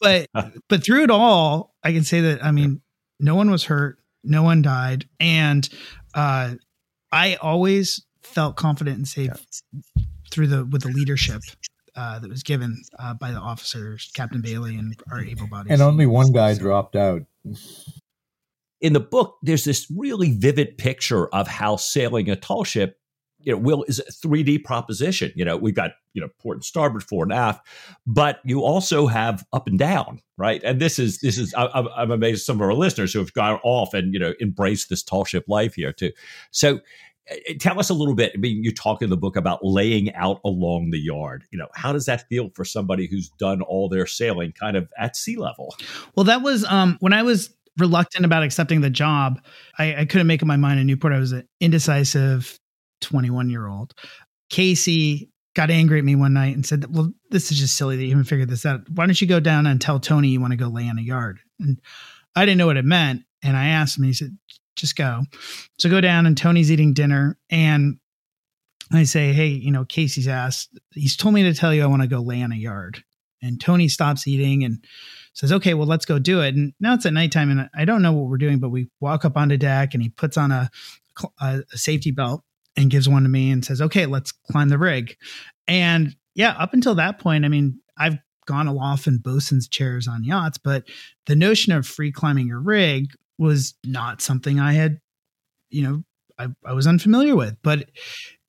[0.00, 0.28] but
[0.68, 2.80] but through it all, I can say that I mean,
[3.20, 5.68] no one was hurt, no one died, and
[6.14, 6.54] uh,
[7.12, 9.30] I always felt confident and safe
[10.30, 11.40] through the with the leadership
[11.96, 15.72] uh, that was given uh, by the officers, Captain Bailey, and our able bodies.
[15.72, 17.22] And only one guy dropped out.
[18.80, 22.98] in the book, there's this really vivid picture of how sailing a tall ship,
[23.40, 25.32] you know, will is a 3D proposition.
[25.34, 27.66] You know, we've got you know port and starboard, fore and aft,
[28.06, 30.60] but you also have up and down, right?
[30.64, 33.32] And this is this is I, I'm I'm amazed some of our listeners who have
[33.32, 36.12] gone off and you know embraced this tall ship life here too.
[36.50, 36.80] So.
[37.30, 38.32] Uh, Tell us a little bit.
[38.34, 41.44] I mean, you talk in the book about laying out along the yard.
[41.50, 44.88] You know, how does that feel for somebody who's done all their sailing kind of
[44.98, 45.74] at sea level?
[46.14, 49.40] Well, that was um, when I was reluctant about accepting the job.
[49.78, 51.12] I, I couldn't make up my mind in Newport.
[51.12, 52.58] I was an indecisive
[53.02, 53.94] 21 year old.
[54.50, 58.04] Casey got angry at me one night and said, Well, this is just silly that
[58.04, 58.88] you haven't figured this out.
[58.90, 61.02] Why don't you go down and tell Tony you want to go lay in a
[61.02, 61.40] yard?
[61.60, 61.80] And
[62.34, 63.22] I didn't know what it meant.
[63.42, 64.36] And I asked him, he said,
[64.76, 65.22] Just go.
[65.78, 67.38] So go down and Tony's eating dinner.
[67.50, 67.98] And
[68.92, 72.02] I say, Hey, you know, Casey's asked, he's told me to tell you I want
[72.02, 73.02] to go lay in a yard.
[73.42, 74.84] And Tony stops eating and
[75.34, 76.54] says, okay, well, let's go do it.
[76.54, 79.24] And now it's at nighttime and I don't know what we're doing, but we walk
[79.24, 80.70] up onto deck and he puts on a,
[81.40, 82.42] a, safety belt
[82.76, 85.16] and gives one to me and says, okay, let's climb the rig.
[85.68, 90.24] And yeah, up until that point, I mean, I've gone aloft in bosun's chairs on
[90.24, 90.84] yachts, but
[91.26, 93.08] the notion of free climbing your rig
[93.38, 94.98] was not something I had,
[95.70, 96.02] you know,
[96.38, 97.56] I, I was unfamiliar with.
[97.62, 97.90] But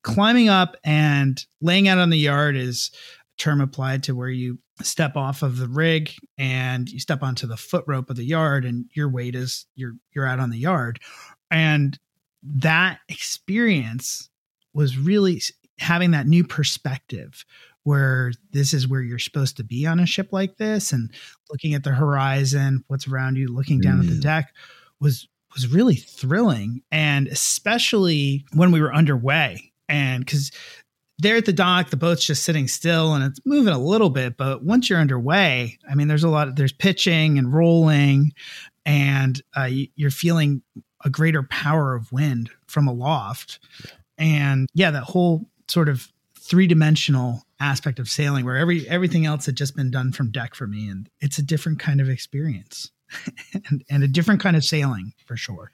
[0.02, 2.90] climbing up and laying out on the yard is
[3.38, 7.46] a term applied to where you step off of the rig and you step onto
[7.46, 10.58] the foot rope of the yard and your weight is you're you're out on the
[10.58, 11.00] yard
[11.50, 11.98] and
[12.42, 14.30] that experience
[14.72, 15.42] was really
[15.78, 17.44] having that new perspective
[17.82, 21.10] where this is where you're supposed to be on a ship like this and
[21.50, 24.00] looking at the horizon what's around you looking down mm.
[24.02, 24.22] at the mm.
[24.22, 24.52] deck
[25.00, 30.52] was was really thrilling and especially when we were underway and because
[31.18, 34.36] there at the dock, the boat's just sitting still and it's moving a little bit.
[34.36, 38.32] But once you're underway, I mean, there's a lot of there's pitching and rolling,
[38.86, 40.62] and uh, you're feeling
[41.04, 43.58] a greater power of wind from aloft.
[44.16, 46.08] And yeah, that whole sort of
[46.38, 50.54] three dimensional aspect of sailing where every everything else had just been done from deck
[50.54, 52.92] for me, and it's a different kind of experience
[53.70, 55.70] and, and a different kind of sailing for sure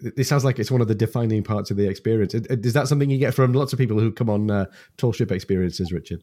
[0.00, 2.34] This sounds like it's one of the defining parts of the experience.
[2.34, 5.32] Is that something you get from lots of people who come on uh, tall ship
[5.32, 6.22] experiences, Richard?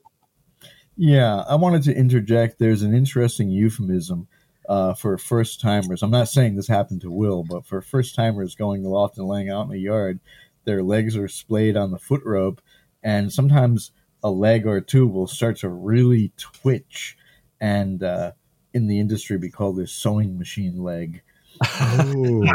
[0.98, 2.60] Yeah, I wanted to interject.
[2.60, 4.28] There's an interesting euphemism
[4.70, 6.02] uh, for first timers.
[6.02, 9.50] I'm not saying this happened to Will, but for first timers going aloft and laying
[9.50, 10.20] out in the yard,
[10.64, 12.62] their legs are splayed on the foot rope,
[13.04, 13.92] and sometimes
[14.24, 17.18] a leg or two will start to really twitch.
[17.60, 18.32] And uh,
[18.76, 21.24] in the industry, we call this sewing machine leg.
[21.64, 22.46] Oh.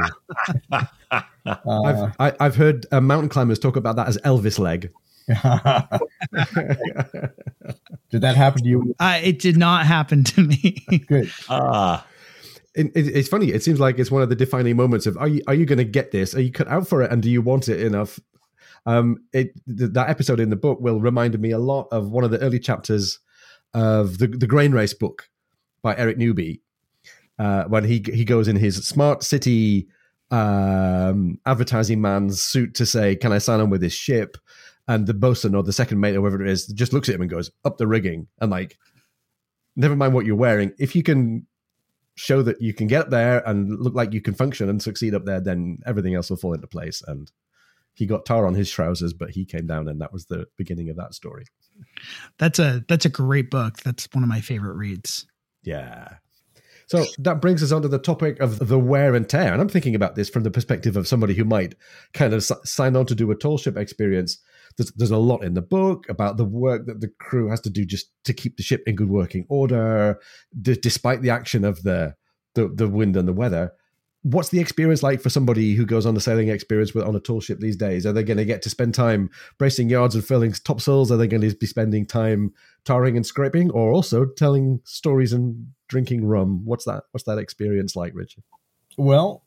[1.46, 4.92] I've, I, have heard uh, mountain climbers talk about that as Elvis leg.
[8.10, 8.94] did that happen to you?
[9.00, 10.84] Uh, it did not happen to me.
[11.08, 11.32] Good.
[11.48, 12.06] Ah.
[12.74, 13.48] It, it, it's funny.
[13.52, 15.78] It seems like it's one of the defining moments of are you are you going
[15.78, 16.34] to get this?
[16.34, 17.10] Are you cut out for it?
[17.10, 18.20] And do you want it enough?
[18.86, 22.24] Um, it th- that episode in the book will remind me a lot of one
[22.24, 23.18] of the early chapters
[23.72, 25.30] of the the Grain Race book
[25.82, 26.60] by Eric Newby,
[27.38, 29.88] uh, when he he goes in his smart city
[30.30, 34.36] um, advertising man's suit to say, "Can I sign on with this ship?"
[34.88, 37.20] And the bosun or the second mate or whoever it is just looks at him
[37.22, 38.78] and goes, "Up the rigging," and like,
[39.76, 40.72] never mind what you're wearing.
[40.78, 41.46] If you can
[42.14, 45.14] show that you can get up there and look like you can function and succeed
[45.14, 47.02] up there, then everything else will fall into place.
[47.06, 47.30] And
[47.94, 50.90] he got tar on his trousers, but he came down, and that was the beginning
[50.90, 51.46] of that story.
[52.38, 53.78] That's a that's a great book.
[53.80, 55.26] That's one of my favorite reads.
[55.62, 56.16] Yeah,
[56.90, 59.52] so that brings us on to the topic of the wear and tear.
[59.52, 61.76] And I'm thinking about this from the perspective of somebody who might
[62.14, 64.38] kind of sign on to do a tall ship experience.
[64.76, 67.70] There's, there's a lot in the book about the work that the crew has to
[67.70, 70.18] do just to keep the ship in good working order,
[70.60, 72.16] d- despite the action of the,
[72.56, 73.70] the, the wind and the weather
[74.22, 77.20] what's the experience like for somebody who goes on a sailing experience with, on a
[77.20, 78.04] tall ship these days?
[78.04, 81.10] Are they going to get to spend time bracing yards and filling topsails?
[81.10, 82.52] Are they going to be spending time
[82.84, 86.64] tarring and scraping, or also telling stories and drinking rum?
[86.64, 87.04] What's that?
[87.12, 88.44] What's that experience like, Richard?
[88.96, 89.44] Well,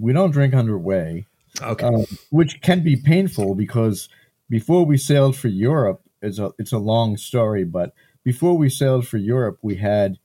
[0.00, 1.26] we don't drink underway,
[1.60, 4.08] okay, um, which can be painful because
[4.48, 7.92] before we sailed for Europe, it's a it's a long story, but
[8.24, 10.18] before we sailed for Europe, we had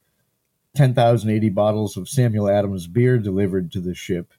[0.75, 4.31] 10,080 bottles of Samuel Adams beer delivered to the ship.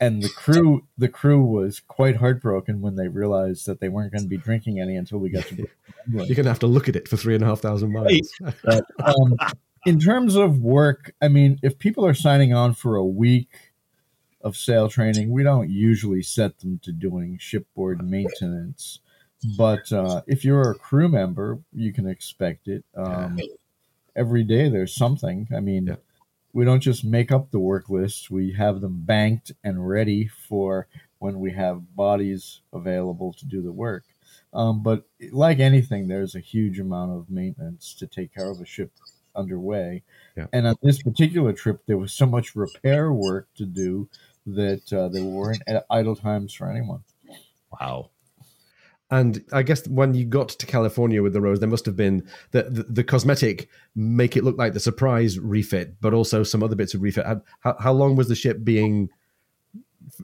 [0.00, 4.24] And the crew, the crew was quite heartbroken when they realized that they weren't going
[4.24, 5.56] to be drinking any until we got to.
[6.08, 8.32] You're going to have to look at it for three and a half thousand miles.
[8.64, 9.36] but, um,
[9.86, 13.72] in terms of work, I mean, if people are signing on for a week
[14.40, 19.00] of sail training, we don't usually set them to doing shipboard maintenance.
[19.56, 22.84] But uh, if you're a crew member, you can expect it.
[22.96, 23.38] Um,
[24.16, 25.48] every day there's something.
[25.54, 25.96] I mean, yeah.
[26.52, 30.86] we don't just make up the work list, we have them banked and ready for
[31.18, 34.04] when we have bodies available to do the work.
[34.52, 38.66] Um, but like anything, there's a huge amount of maintenance to take care of a
[38.66, 38.90] ship
[39.34, 40.02] underway.
[40.36, 40.46] Yeah.
[40.52, 44.08] And on this particular trip, there was so much repair work to do
[44.46, 47.04] that uh, there weren't idle times for anyone.
[47.80, 48.10] Wow.
[49.12, 52.26] And I guess when you got to California with the Rose, there must have been
[52.52, 56.74] the, the, the cosmetic make it look like the surprise refit, but also some other
[56.74, 57.26] bits of refit.
[57.60, 59.10] How, how long was the ship being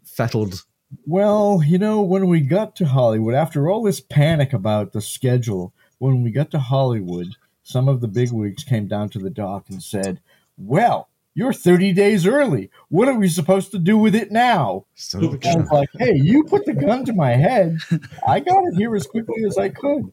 [0.03, 0.65] fettled?
[1.05, 5.75] Well, you know, when we got to Hollywood, after all this panic about the schedule,
[5.99, 9.83] when we got to Hollywood, some of the bigwigs came down to the dock and
[9.83, 10.19] said,
[10.57, 12.69] Well, you're 30 days early.
[12.89, 14.87] What are we supposed to do with it now?
[14.97, 17.79] So I was like, hey, you put the gun to my head.
[18.27, 20.13] I got it here as quickly as I could.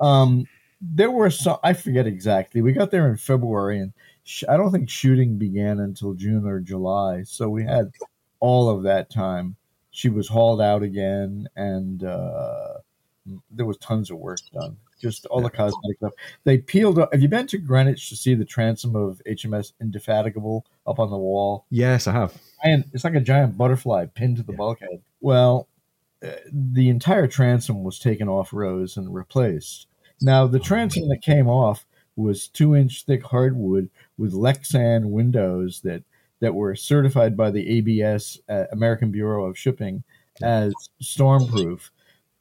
[0.00, 0.46] Um,
[0.80, 2.62] there were some, I forget exactly.
[2.62, 3.92] We got there in February, and
[4.22, 7.24] sh- I don't think shooting began until June or July.
[7.24, 7.92] So we had
[8.40, 9.56] all of that time.
[9.90, 12.78] She was hauled out again, and uh,
[13.50, 16.12] there was tons of work done just all the cosmetic stuff.
[16.44, 17.12] They peeled up.
[17.12, 21.18] Have you been to Greenwich to see the transom of HMS Indefatigable up on the
[21.18, 21.66] wall?
[21.70, 22.36] Yes, I have.
[22.62, 25.02] And it's like a giant butterfly pinned to the bulkhead.
[25.20, 25.68] Well,
[26.24, 29.86] uh, the entire transom was taken off Rose and replaced.
[30.20, 31.86] Now, the transom that came off
[32.16, 36.02] was two inch thick hardwood with Lexan windows that,
[36.40, 40.04] that were certified by the ABS, uh, American Bureau of Shipping,
[40.42, 40.72] as
[41.02, 41.90] stormproof.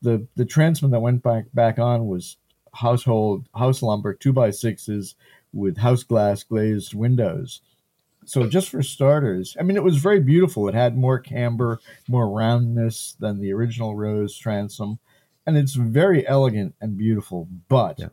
[0.02, 2.38] The, the transom that went back, back on was
[2.74, 5.16] household house lumber two by sixes
[5.54, 7.62] with house glass glazed windows.
[8.26, 10.68] So just for starters, I mean, it was very beautiful.
[10.68, 15.00] It had more camber, more roundness than the original Rose transom,
[15.46, 17.48] and it's very elegant and beautiful.
[17.68, 18.08] But Yeah.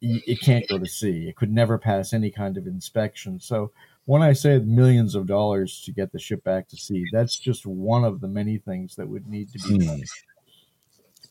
[0.00, 1.28] it can't go to sea.
[1.28, 3.40] It could never pass any kind of inspection.
[3.40, 3.72] So
[4.04, 7.66] when I say millions of dollars to get the ship back to sea, that's just
[7.66, 9.86] one of the many things that would need to be hmm.
[9.86, 10.02] done.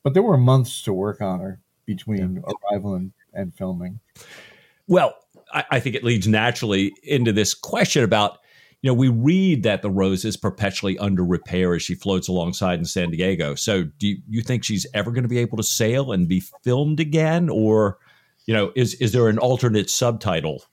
[0.02, 4.00] But there were months to work on her between arrival and, and filming.
[4.88, 5.16] Well,
[5.54, 8.40] I, I think it leads naturally into this question about,
[8.82, 12.80] you know, we read that the Rose is perpetually under repair as she floats alongside
[12.80, 13.56] in San Diego.
[13.56, 16.44] So do you, you think she's ever going to be able to sail and be
[16.64, 17.50] filmed again?
[17.50, 17.98] Or,
[18.46, 20.64] you know, is, is there an alternate subtitle?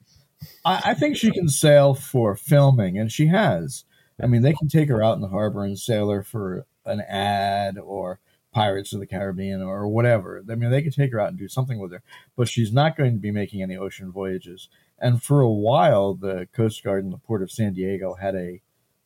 [0.64, 3.84] I, I think she can sail for filming, and she has.
[4.22, 7.00] I mean, they can take her out in the harbor and sail her for an
[7.02, 8.18] ad or
[8.53, 10.42] Pirates of the Caribbean or whatever.
[10.51, 12.03] I mean, they could take her out and do something with her,
[12.36, 14.68] but she's not going to be making any ocean voyages.
[14.98, 18.61] And for a while, the Coast Guard in the port of San Diego had a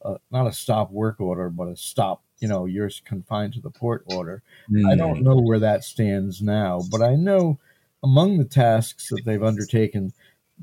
[0.04, 2.22] uh, not a stop work order, but a stop.
[2.38, 4.42] You know, you're confined to the port order.
[4.86, 7.58] I don't know where that stands now, but I know
[8.02, 10.12] among the tasks that they've undertaken,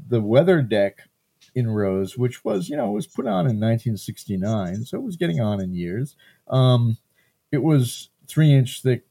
[0.08, 1.00] the weather deck
[1.56, 5.42] in Rose, which was, you know, was put on in 1969, so it was getting
[5.42, 6.16] on in years.
[6.48, 6.98] Um,
[7.52, 9.06] it was three inch thick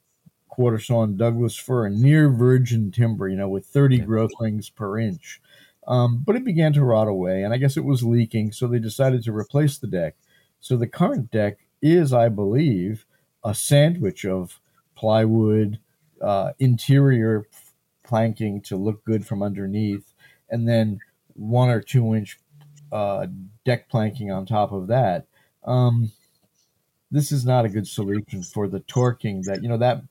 [0.48, 5.40] quarter sawn Douglas fir near virgin timber, you know, with 30 growth rings per inch.
[5.86, 8.78] Um, but it began to rot away, and I guess it was leaking, so they
[8.78, 10.16] decided to replace the deck.
[10.60, 13.06] So the current deck is, I believe,
[13.42, 14.60] a sandwich of
[14.94, 15.78] plywood,
[16.20, 17.46] uh, interior
[18.04, 20.12] planking to look good from underneath,
[20.50, 21.00] and then
[21.34, 22.38] one or two inch
[22.92, 23.26] uh,
[23.64, 25.26] deck planking on top of that.
[25.64, 26.12] Um,
[27.10, 30.02] this is not a good solution for the torquing that you know that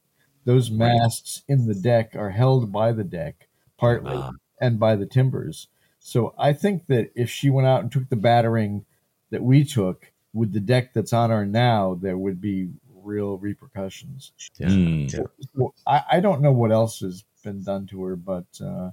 [0.46, 3.48] those masts in the deck are held by the deck
[3.78, 4.32] partly Ah.
[4.60, 5.68] and by the timbers.
[6.00, 8.86] So I think that if she went out and took the battering
[9.30, 12.70] that we took with the deck that's on her now, there would be
[13.04, 14.32] real repercussions.
[14.60, 15.28] Mm.
[15.56, 18.92] Well, I, I don't know what else has been done to her, but uh,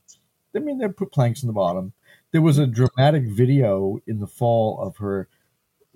[0.55, 1.93] I mean, they put planks in the bottom.
[2.33, 5.29] There was a dramatic video in the fall of her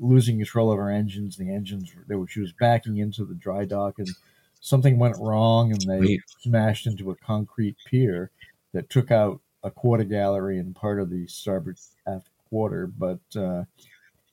[0.01, 1.37] losing control of her engines.
[1.37, 4.17] The engines, they were, she was backing into the dry dock, and
[4.61, 6.21] something went wrong, and they Right.
[6.41, 8.31] smashed into a concrete pier
[8.73, 12.87] that took out a quarter gallery and part of the starboard aft quarter.
[12.87, 13.65] But uh,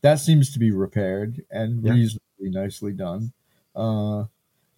[0.01, 1.91] that seems to be repaired and Yeah.
[1.91, 3.33] reasonably nicely done.
[3.75, 4.25] Uh,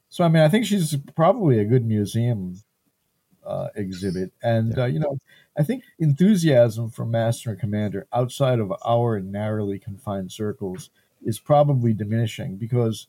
[0.09, 2.61] so, I mean, I think she's probably a good museum
[3.49, 4.31] uh, exhibit.
[4.43, 5.17] And, uh, you know,
[5.57, 10.89] I think enthusiasm for Master and Commander outside of our narrowly confined circles
[11.25, 13.07] is probably diminishing because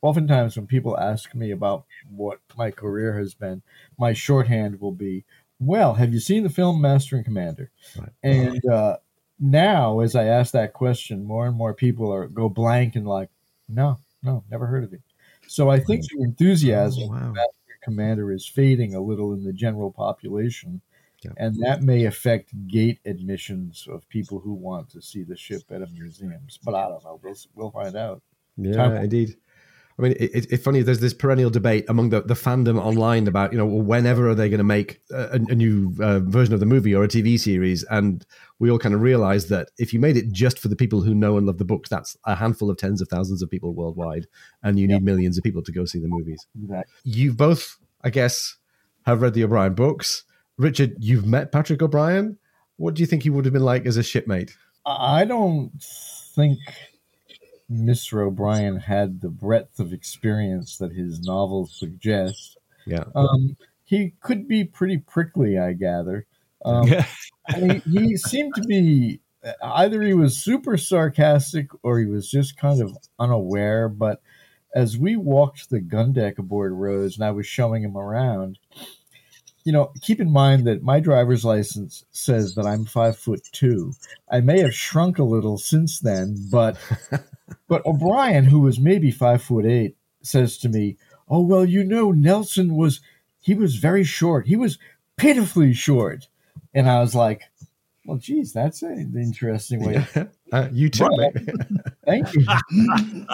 [0.00, 3.62] oftentimes when people ask me about what my career has been,
[3.98, 5.24] my shorthand will be,
[5.60, 7.70] well, have you seen the film Master and Commander?
[7.98, 8.10] Right.
[8.22, 8.96] And uh,
[9.38, 13.28] now, as I ask that question, more and more people are go blank and like,
[13.68, 15.02] no, no, never heard of it.
[15.46, 17.34] So I think the enthusiasm Oh, wow.
[17.84, 20.80] Commander is fading a little in the general population,
[21.22, 21.32] Yeah.
[21.36, 25.82] and that may affect gate admissions of people who want to see the ship at
[25.82, 26.58] a museums.
[26.64, 27.20] But I don't know.
[27.22, 28.22] We'll we'll find out.
[28.56, 29.36] Yeah, indeed.
[29.98, 30.82] I mean, it, it, it's funny.
[30.82, 34.48] There's this perennial debate among the, the fandom online about you know whenever are they
[34.48, 37.84] going to make a, a new uh, version of the movie or a TV series,
[37.84, 38.26] and
[38.58, 41.14] we all kind of realize that if you made it just for the people who
[41.14, 44.26] know and love the books, that's a handful of tens of thousands of people worldwide,
[44.62, 46.44] and you need millions of people to go see the movies.
[46.60, 46.92] Exactly.
[47.04, 48.56] You've both I guess,
[49.06, 50.24] have read the O'Brian books.
[50.58, 52.38] Richard, you've met Patrick O'Brian.
[52.76, 54.54] What do you think he would have been like as a shipmate?
[54.84, 55.72] I don't
[56.34, 56.58] think
[57.70, 58.26] Mr.
[58.26, 62.58] O'Brian had the breadth of experience that his novels suggest.
[62.86, 63.04] Yeah.
[63.14, 66.26] Um, he could be pretty prickly, I gather.
[66.64, 66.88] Um,
[67.56, 69.20] he, he seemed to be
[69.62, 73.88] either he was super sarcastic or he was just kind of unaware.
[73.88, 74.20] But
[74.74, 78.58] as we walked the gun deck aboard Rose and I was showing him around,
[79.64, 83.92] you know, keep in mind that my driver's license says that I'm five foot two.
[84.30, 86.76] I may have shrunk a little since then, but
[87.68, 90.98] but O'Brian, who was maybe five foot eight, says to me,
[91.28, 93.00] "Oh well, you know, Nelson was
[93.40, 94.46] he was very short.
[94.46, 94.78] He was
[95.16, 96.28] pitifully short."
[96.74, 97.44] And I was like,
[98.04, 100.06] "Well, geez, that's an interesting way."
[100.52, 101.08] Uh, you too.
[102.04, 102.46] Thank you.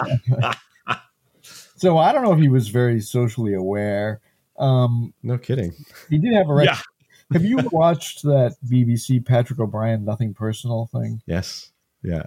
[1.41, 4.21] so I don't know if he was very socially aware.
[4.57, 5.73] Um, no kidding.
[6.09, 6.65] he did have a right.
[6.65, 6.79] Yeah.
[7.33, 11.21] Have you watched that BBC Patrick O'Brian Nothing Personal thing?
[11.25, 11.71] Yes.
[12.03, 12.23] Yeah.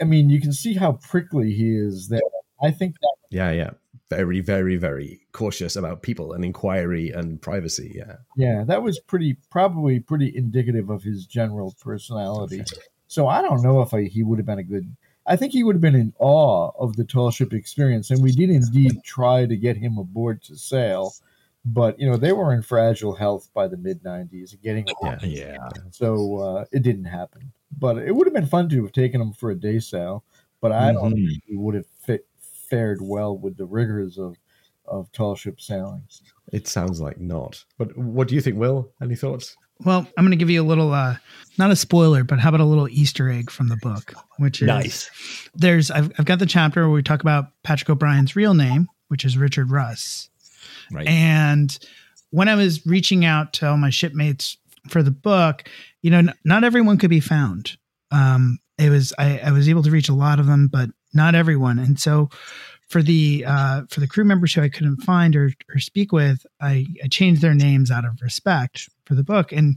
[0.00, 2.20] I mean, you can see how prickly he is there.
[2.60, 3.52] I think that Yeah.
[3.52, 3.70] Yeah.
[4.10, 7.92] Very, very, very cautious about people and inquiry and privacy.
[7.94, 8.16] Yeah.
[8.36, 12.64] yeah, that was pretty probably pretty indicative of his general personality.
[13.06, 14.96] So I don't know if I, he would have been a good.
[15.26, 18.32] I think he would have been in awe of the tall ship experience, and we
[18.32, 21.12] did indeed try to get him aboard to sail,
[21.72, 25.18] but you know they were in fragile health by the mid '90s, and getting Yeah.
[25.22, 25.56] yeah.
[25.90, 27.52] so uh, it didn't happen.
[27.76, 30.24] But it would have been fun to have taken them for a day sail.
[30.60, 31.28] But I don't Mhm.
[31.28, 34.36] think he would have fit, fared well with the rigors of
[34.86, 36.02] of tall ship sailing.
[36.52, 37.62] It sounds like not.
[37.76, 38.90] But what do you think, Will?
[39.02, 39.54] Any thoughts?
[39.84, 41.18] Well, I'm going to give you a little, uh,
[41.58, 44.66] not a spoiler, but how about a little Easter egg from the book, which is
[44.66, 45.08] Nice.
[45.54, 49.24] there's, I've, I've got the chapter where we talk about Patrick O'Brian's real name, which
[49.26, 50.30] is Richard Russ.
[50.92, 51.06] Right.
[51.06, 51.78] And
[52.30, 54.56] when I was reaching out to all my shipmates
[54.88, 55.68] for the book,
[56.02, 57.76] you know, n- not everyone could be found.
[58.10, 61.34] Um, it was I, I was able to reach a lot of them, but not
[61.34, 61.78] everyone.
[61.78, 62.30] And so
[62.88, 66.46] for the uh, for the crew members who I couldn't find or, or speak with,
[66.60, 69.52] I, I changed their names out of respect for the book.
[69.52, 69.76] And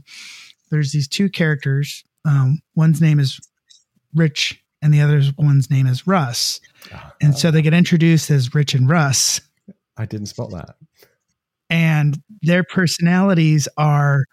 [0.70, 2.04] there's these two characters.
[2.24, 3.40] Um, one's name is
[4.14, 6.60] Rich, and the other one's name is Russ.
[7.20, 9.40] And so they get introduced as Rich and Russ
[9.96, 10.76] I didn't spot that.
[11.70, 14.24] and their personalities are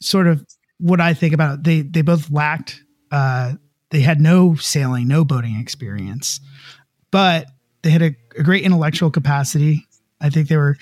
[0.00, 0.44] sort of
[0.78, 1.64] what I think about.
[1.64, 2.82] They they both lacked.
[3.10, 3.54] Uh,
[3.90, 6.40] they had no sailing, no boating experience,
[7.10, 7.46] but
[7.82, 9.86] they had a, a great intellectual capacity.
[10.20, 10.76] I think they were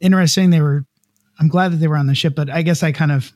[0.00, 0.50] interesting.
[0.50, 0.84] They were.
[1.38, 3.32] I'm glad that they were on the ship, but I guess I kind of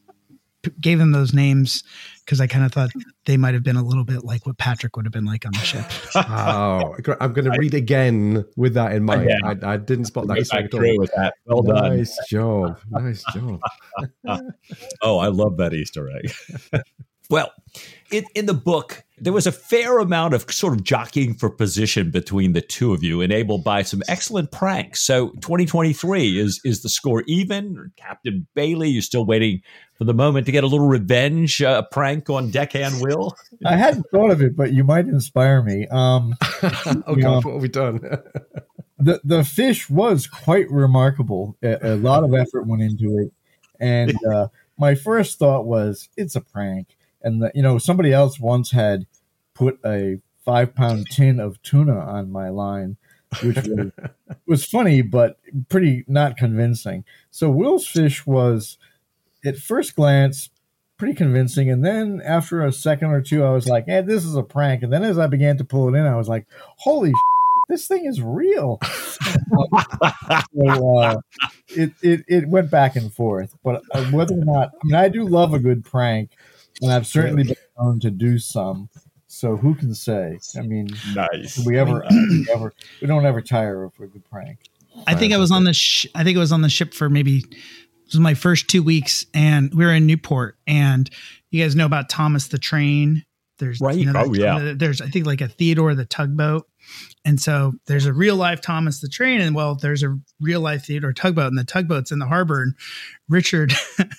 [0.81, 1.83] gave them those names
[2.25, 3.09] because I kind of thought mm-hmm.
[3.27, 5.53] they might have been a little bit like what Patrick would have been like on
[5.53, 5.85] the ship.
[6.17, 9.29] Oh, I'm going to read again with that in mind.
[9.29, 9.55] Yeah.
[9.63, 10.35] I, I didn't spot that.
[10.35, 10.81] Right so back at all.
[10.81, 11.35] through with that.
[11.47, 11.97] Well done.
[11.97, 12.79] Nice job.
[12.91, 13.61] Nice job.
[15.03, 16.33] Oh, I love that Easter egg.
[17.31, 17.53] well,
[18.11, 22.11] in, in the book, there was a fair amount of sort of jockeying for position
[22.11, 25.01] between the two of you, enabled by some excellent pranks.
[25.01, 27.93] So, 2023 is is the score even?
[27.97, 29.63] Captain Bailey, you're still waiting
[29.97, 33.35] for the moment to get a little revenge uh, prank on Deckhand Will.
[33.65, 35.87] I hadn't thought of it, but you might inspire me.
[35.89, 37.23] Um, oh, Yeah.
[37.23, 38.01] God, what have we done?
[38.99, 41.57] the the fish was quite remarkable.
[41.63, 43.33] A, a lot of effort went into it,
[43.81, 46.97] and uh, my first thought was it's a prank.
[47.25, 49.07] And the, you know, somebody else once had
[49.55, 52.97] put a five pound tin of tuna on my line,
[53.43, 53.93] which was,
[54.47, 57.05] was funny but pretty not convincing.
[57.31, 58.79] So Will's fish was,
[59.45, 60.51] at first glance,
[60.97, 64.37] pretty convincing, and then after a second or two, I was like, "Eh, this is
[64.37, 66.47] a prank." And then as I began to pull it in, I was like,
[66.79, 67.13] "Holy."
[67.67, 68.79] This thing is real.
[68.83, 69.69] so,
[70.99, 71.17] uh,
[71.69, 75.09] it, it it went back and forth, but uh, whether or not I mean, I
[75.09, 76.31] do love a good prank,
[76.83, 78.89] and I've certainly been known to do some.
[79.27, 80.39] So who can say?
[80.57, 81.65] I mean, Nice.
[81.67, 84.59] we ever, we ever, we don't ever tire of a good prank.
[85.09, 87.11] I think I was on the sh- I think I was on the ship for
[87.11, 87.55] maybe it
[88.13, 91.11] was my first two weeks, and we were in Newport, and
[91.51, 93.25] you guys know about Thomas the Train.
[93.59, 93.97] There's Right.
[93.97, 94.73] you know, Oh, yeah.
[94.77, 96.69] There's I think like a Theodore the tugboat,
[97.25, 100.85] and so there's a real life Thomas the Train, and well, there's a real life
[100.85, 102.75] Theodore tugboat, and the tugboat's in the harbor, and
[103.29, 103.73] Richard,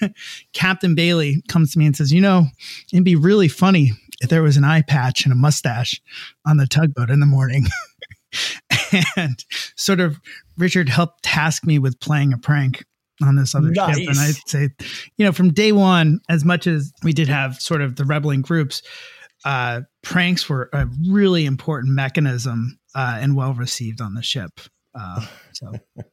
[0.54, 2.48] Captain Bailey, comes to me and says, you know,
[2.92, 3.92] it'd be really funny
[4.22, 6.02] if there was an eye patch and a mustache
[6.46, 7.66] on the tugboat in the morning.
[9.18, 9.44] and
[9.76, 10.20] sort of
[10.58, 12.86] Richard helped task me with playing a prank
[13.22, 14.10] on this other ship.
[14.10, 14.70] And I'd say,
[15.18, 18.42] you know, from day one, as much as we did have sort of the rebelling
[18.42, 18.82] groups,
[19.46, 24.60] uh, pranks were a really important mechanism uh, and well received on the ship.
[24.94, 25.72] Uh, so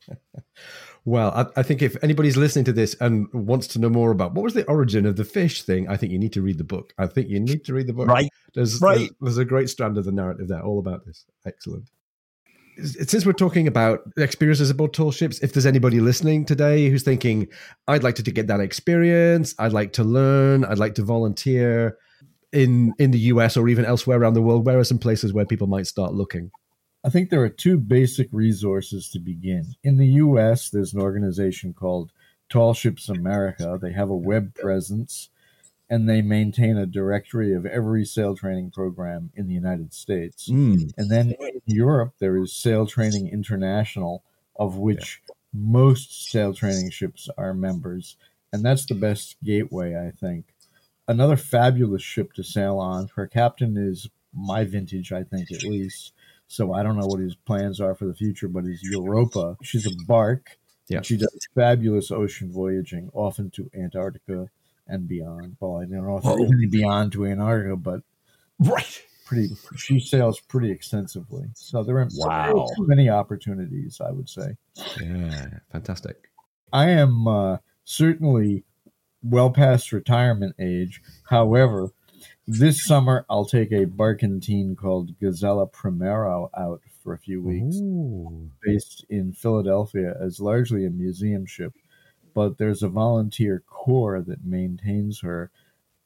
[1.05, 4.35] Well, I, I, think if anybody's listening to this and wants to know more about
[4.35, 6.65] what was the origin of the fish thing, I think you need to read the
[6.65, 6.93] book.
[6.97, 8.07] I think you need to read the book.
[8.07, 8.29] Right.
[8.55, 8.99] There's, right.
[8.99, 11.25] there's, there's a great strand of the narrative there, all about this.
[11.45, 11.91] Excellent.
[12.79, 17.49] Since we're talking about experiences aboard tall ships, if there's anybody listening today who's thinking,
[17.89, 21.99] I'd like to, to get that experience, I'd like to learn, I'd like to volunteer
[22.53, 25.45] in in the US or even elsewhere around the world, where are some places where
[25.45, 26.51] people might start looking?
[27.05, 29.75] I think there are two basic resources to begin.
[29.83, 32.13] In the US, there's an organization called
[32.49, 33.79] Tall Ships America.
[33.81, 35.31] They have a web presence
[35.93, 40.49] and they maintain a directory of every sail training program in the United States.
[40.49, 40.91] Mm.
[40.97, 44.23] And then in Europe, there is Sail Training International,
[44.57, 45.35] of which yeah.
[45.53, 48.17] most sail training ships are members.
[48.55, 50.52] And that's the best gateway, I think.
[51.09, 53.09] Another fabulous ship to sail on.
[53.17, 56.13] Her captain is my vintage, I think, at least
[56.53, 59.57] so I don't know what his plans are for the future, but he's Europa.
[59.63, 60.59] She's a bark.
[60.87, 61.01] Yeah.
[61.01, 64.49] She does fabulous ocean voyaging, often to Antarctica
[64.87, 65.57] and beyond.
[65.61, 66.37] Well, I don't know if oh.
[66.37, 68.03] really beyond to Antarctica, but
[68.59, 69.03] right.
[69.25, 69.49] Pretty,
[69.79, 71.47] she sails pretty extensively.
[71.55, 72.67] So there are wow.
[72.81, 74.57] many opportunities, I would say.
[75.01, 76.29] Yeah, fantastic.
[76.71, 78.65] I am uh, certainly
[79.23, 81.03] well past retirement age.
[81.25, 81.91] However,
[82.47, 88.51] this summer, I'll take a barkentine called Gazela Primeiro out for a few weeks, Ooh.
[88.65, 91.73] based in Philadelphia as largely a museum ship.
[92.35, 95.51] But there's a volunteer corps that maintains her,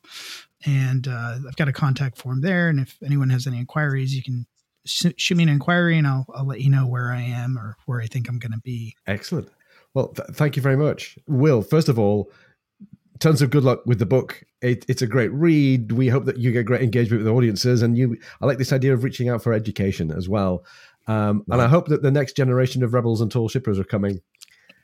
[0.65, 2.69] and uh, I've got a contact form there.
[2.69, 4.45] And if anyone has any inquiries, you can
[4.85, 8.01] shoot me an inquiry, and I'll I'll let you know where I am or where
[8.01, 8.95] I think I'm going to be.
[9.07, 9.49] Excellent.
[9.93, 11.61] Well, th- thank you very much, Will.
[11.61, 12.31] First of all,
[13.19, 14.43] tons of good luck with the book.
[14.61, 15.91] It, it's a great read.
[15.91, 18.17] We hope that you get great engagement with the audiences, and you.
[18.41, 20.65] I like this idea of reaching out for education as well.
[21.07, 24.21] Um, And I hope that the next generation of rebels and tall shippers are coming.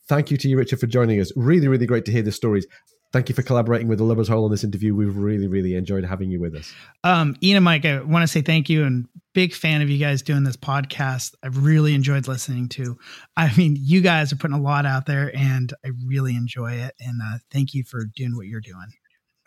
[0.07, 1.32] Thank you to you, Richard, for joining us.
[1.36, 2.66] Really, really great to hear the stories
[3.12, 4.95] thank you for collaborating with the Lubber's Hole on this interview.
[4.95, 6.74] We've really, really enjoyed having you with us.
[7.03, 9.97] Um, Ian and Mike, I want to say thank you and big fan of you
[9.97, 11.34] guys doing this podcast.
[11.43, 12.97] I've really enjoyed listening to.
[13.38, 16.93] I mean, you guys are putting a lot out there, and I really enjoy it.
[16.99, 18.88] And uh, thank you for doing what you're doing.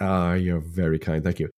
[0.01, 1.23] Ah, uh, you're very kind.
[1.23, 1.49] Thank you.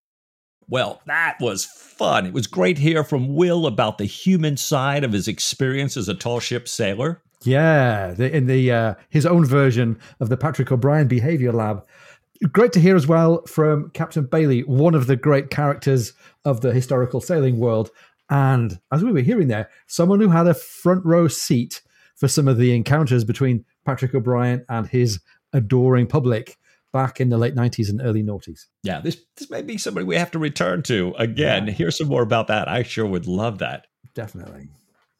[0.68, 2.26] Well, that was fun.
[2.26, 6.08] It was great to hear from Will about the human side of his experience as
[6.08, 7.20] a tall ship sailor.
[7.46, 11.84] Yeah, the, in the uh, his own version of the Patrick O'Brian Behavior Lab.
[12.52, 16.12] Great to hear as well from Captain Bailey, one of the great characters
[16.44, 17.90] of the historical sailing world,
[18.28, 21.82] and as we were hearing there, someone who had a front row seat
[22.16, 25.20] for some of the encounters between Patrick O'Brian and his
[25.52, 26.56] adoring public
[26.92, 28.66] back in the late 90s and early noughties.
[28.82, 31.66] Yeah, this this may be somebody we have to return to again.
[31.66, 31.72] Yeah.
[31.72, 32.68] Hear some more about that.
[32.68, 33.86] I sure would love that.
[34.14, 34.68] Definitely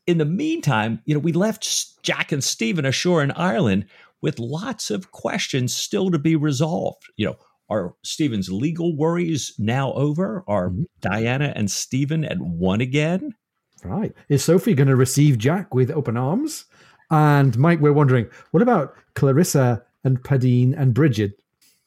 [0.07, 3.87] in the meantime, you know, we left Jack and Stephen ashore in Ireland
[4.21, 7.05] with lots of questions still to be resolved.
[7.17, 7.37] You know,
[7.69, 10.45] are Stephen's legal worries now over?
[10.47, 10.85] Are mm-hmm.
[11.01, 13.35] Diana and Stephen at one again?
[13.83, 14.13] Right.
[14.29, 16.65] Is Sophie going to receive Jack with open arms?
[17.11, 21.39] And Mike, we're wondering, what about Clarissa and Padeen and Bridget?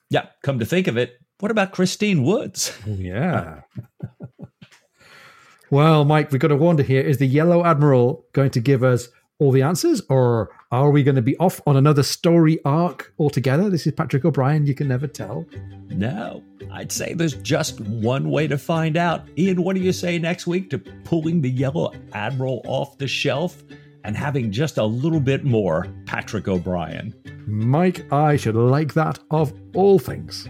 [0.10, 2.76] Yeah, come to think of it, what about Christine Woods?
[2.88, 3.62] Oh, yeah.
[5.70, 9.10] Well, Mike, we've got to wonder here: is the Yellow Admiral going to give us
[9.40, 13.70] all the answers, or are we going to be off on another story arc altogether?
[13.70, 14.66] This is Patrick O'Brian.
[14.66, 15.46] You can never tell.
[15.90, 19.28] No, I'd say there's just one way to find out.
[19.38, 23.64] Ian, what do you say next week to pulling the Yellow Admiral off the shelf
[24.04, 27.14] and having just a little bit more Patrick O'Brian?
[27.46, 30.48] Mike, I should like that of all things.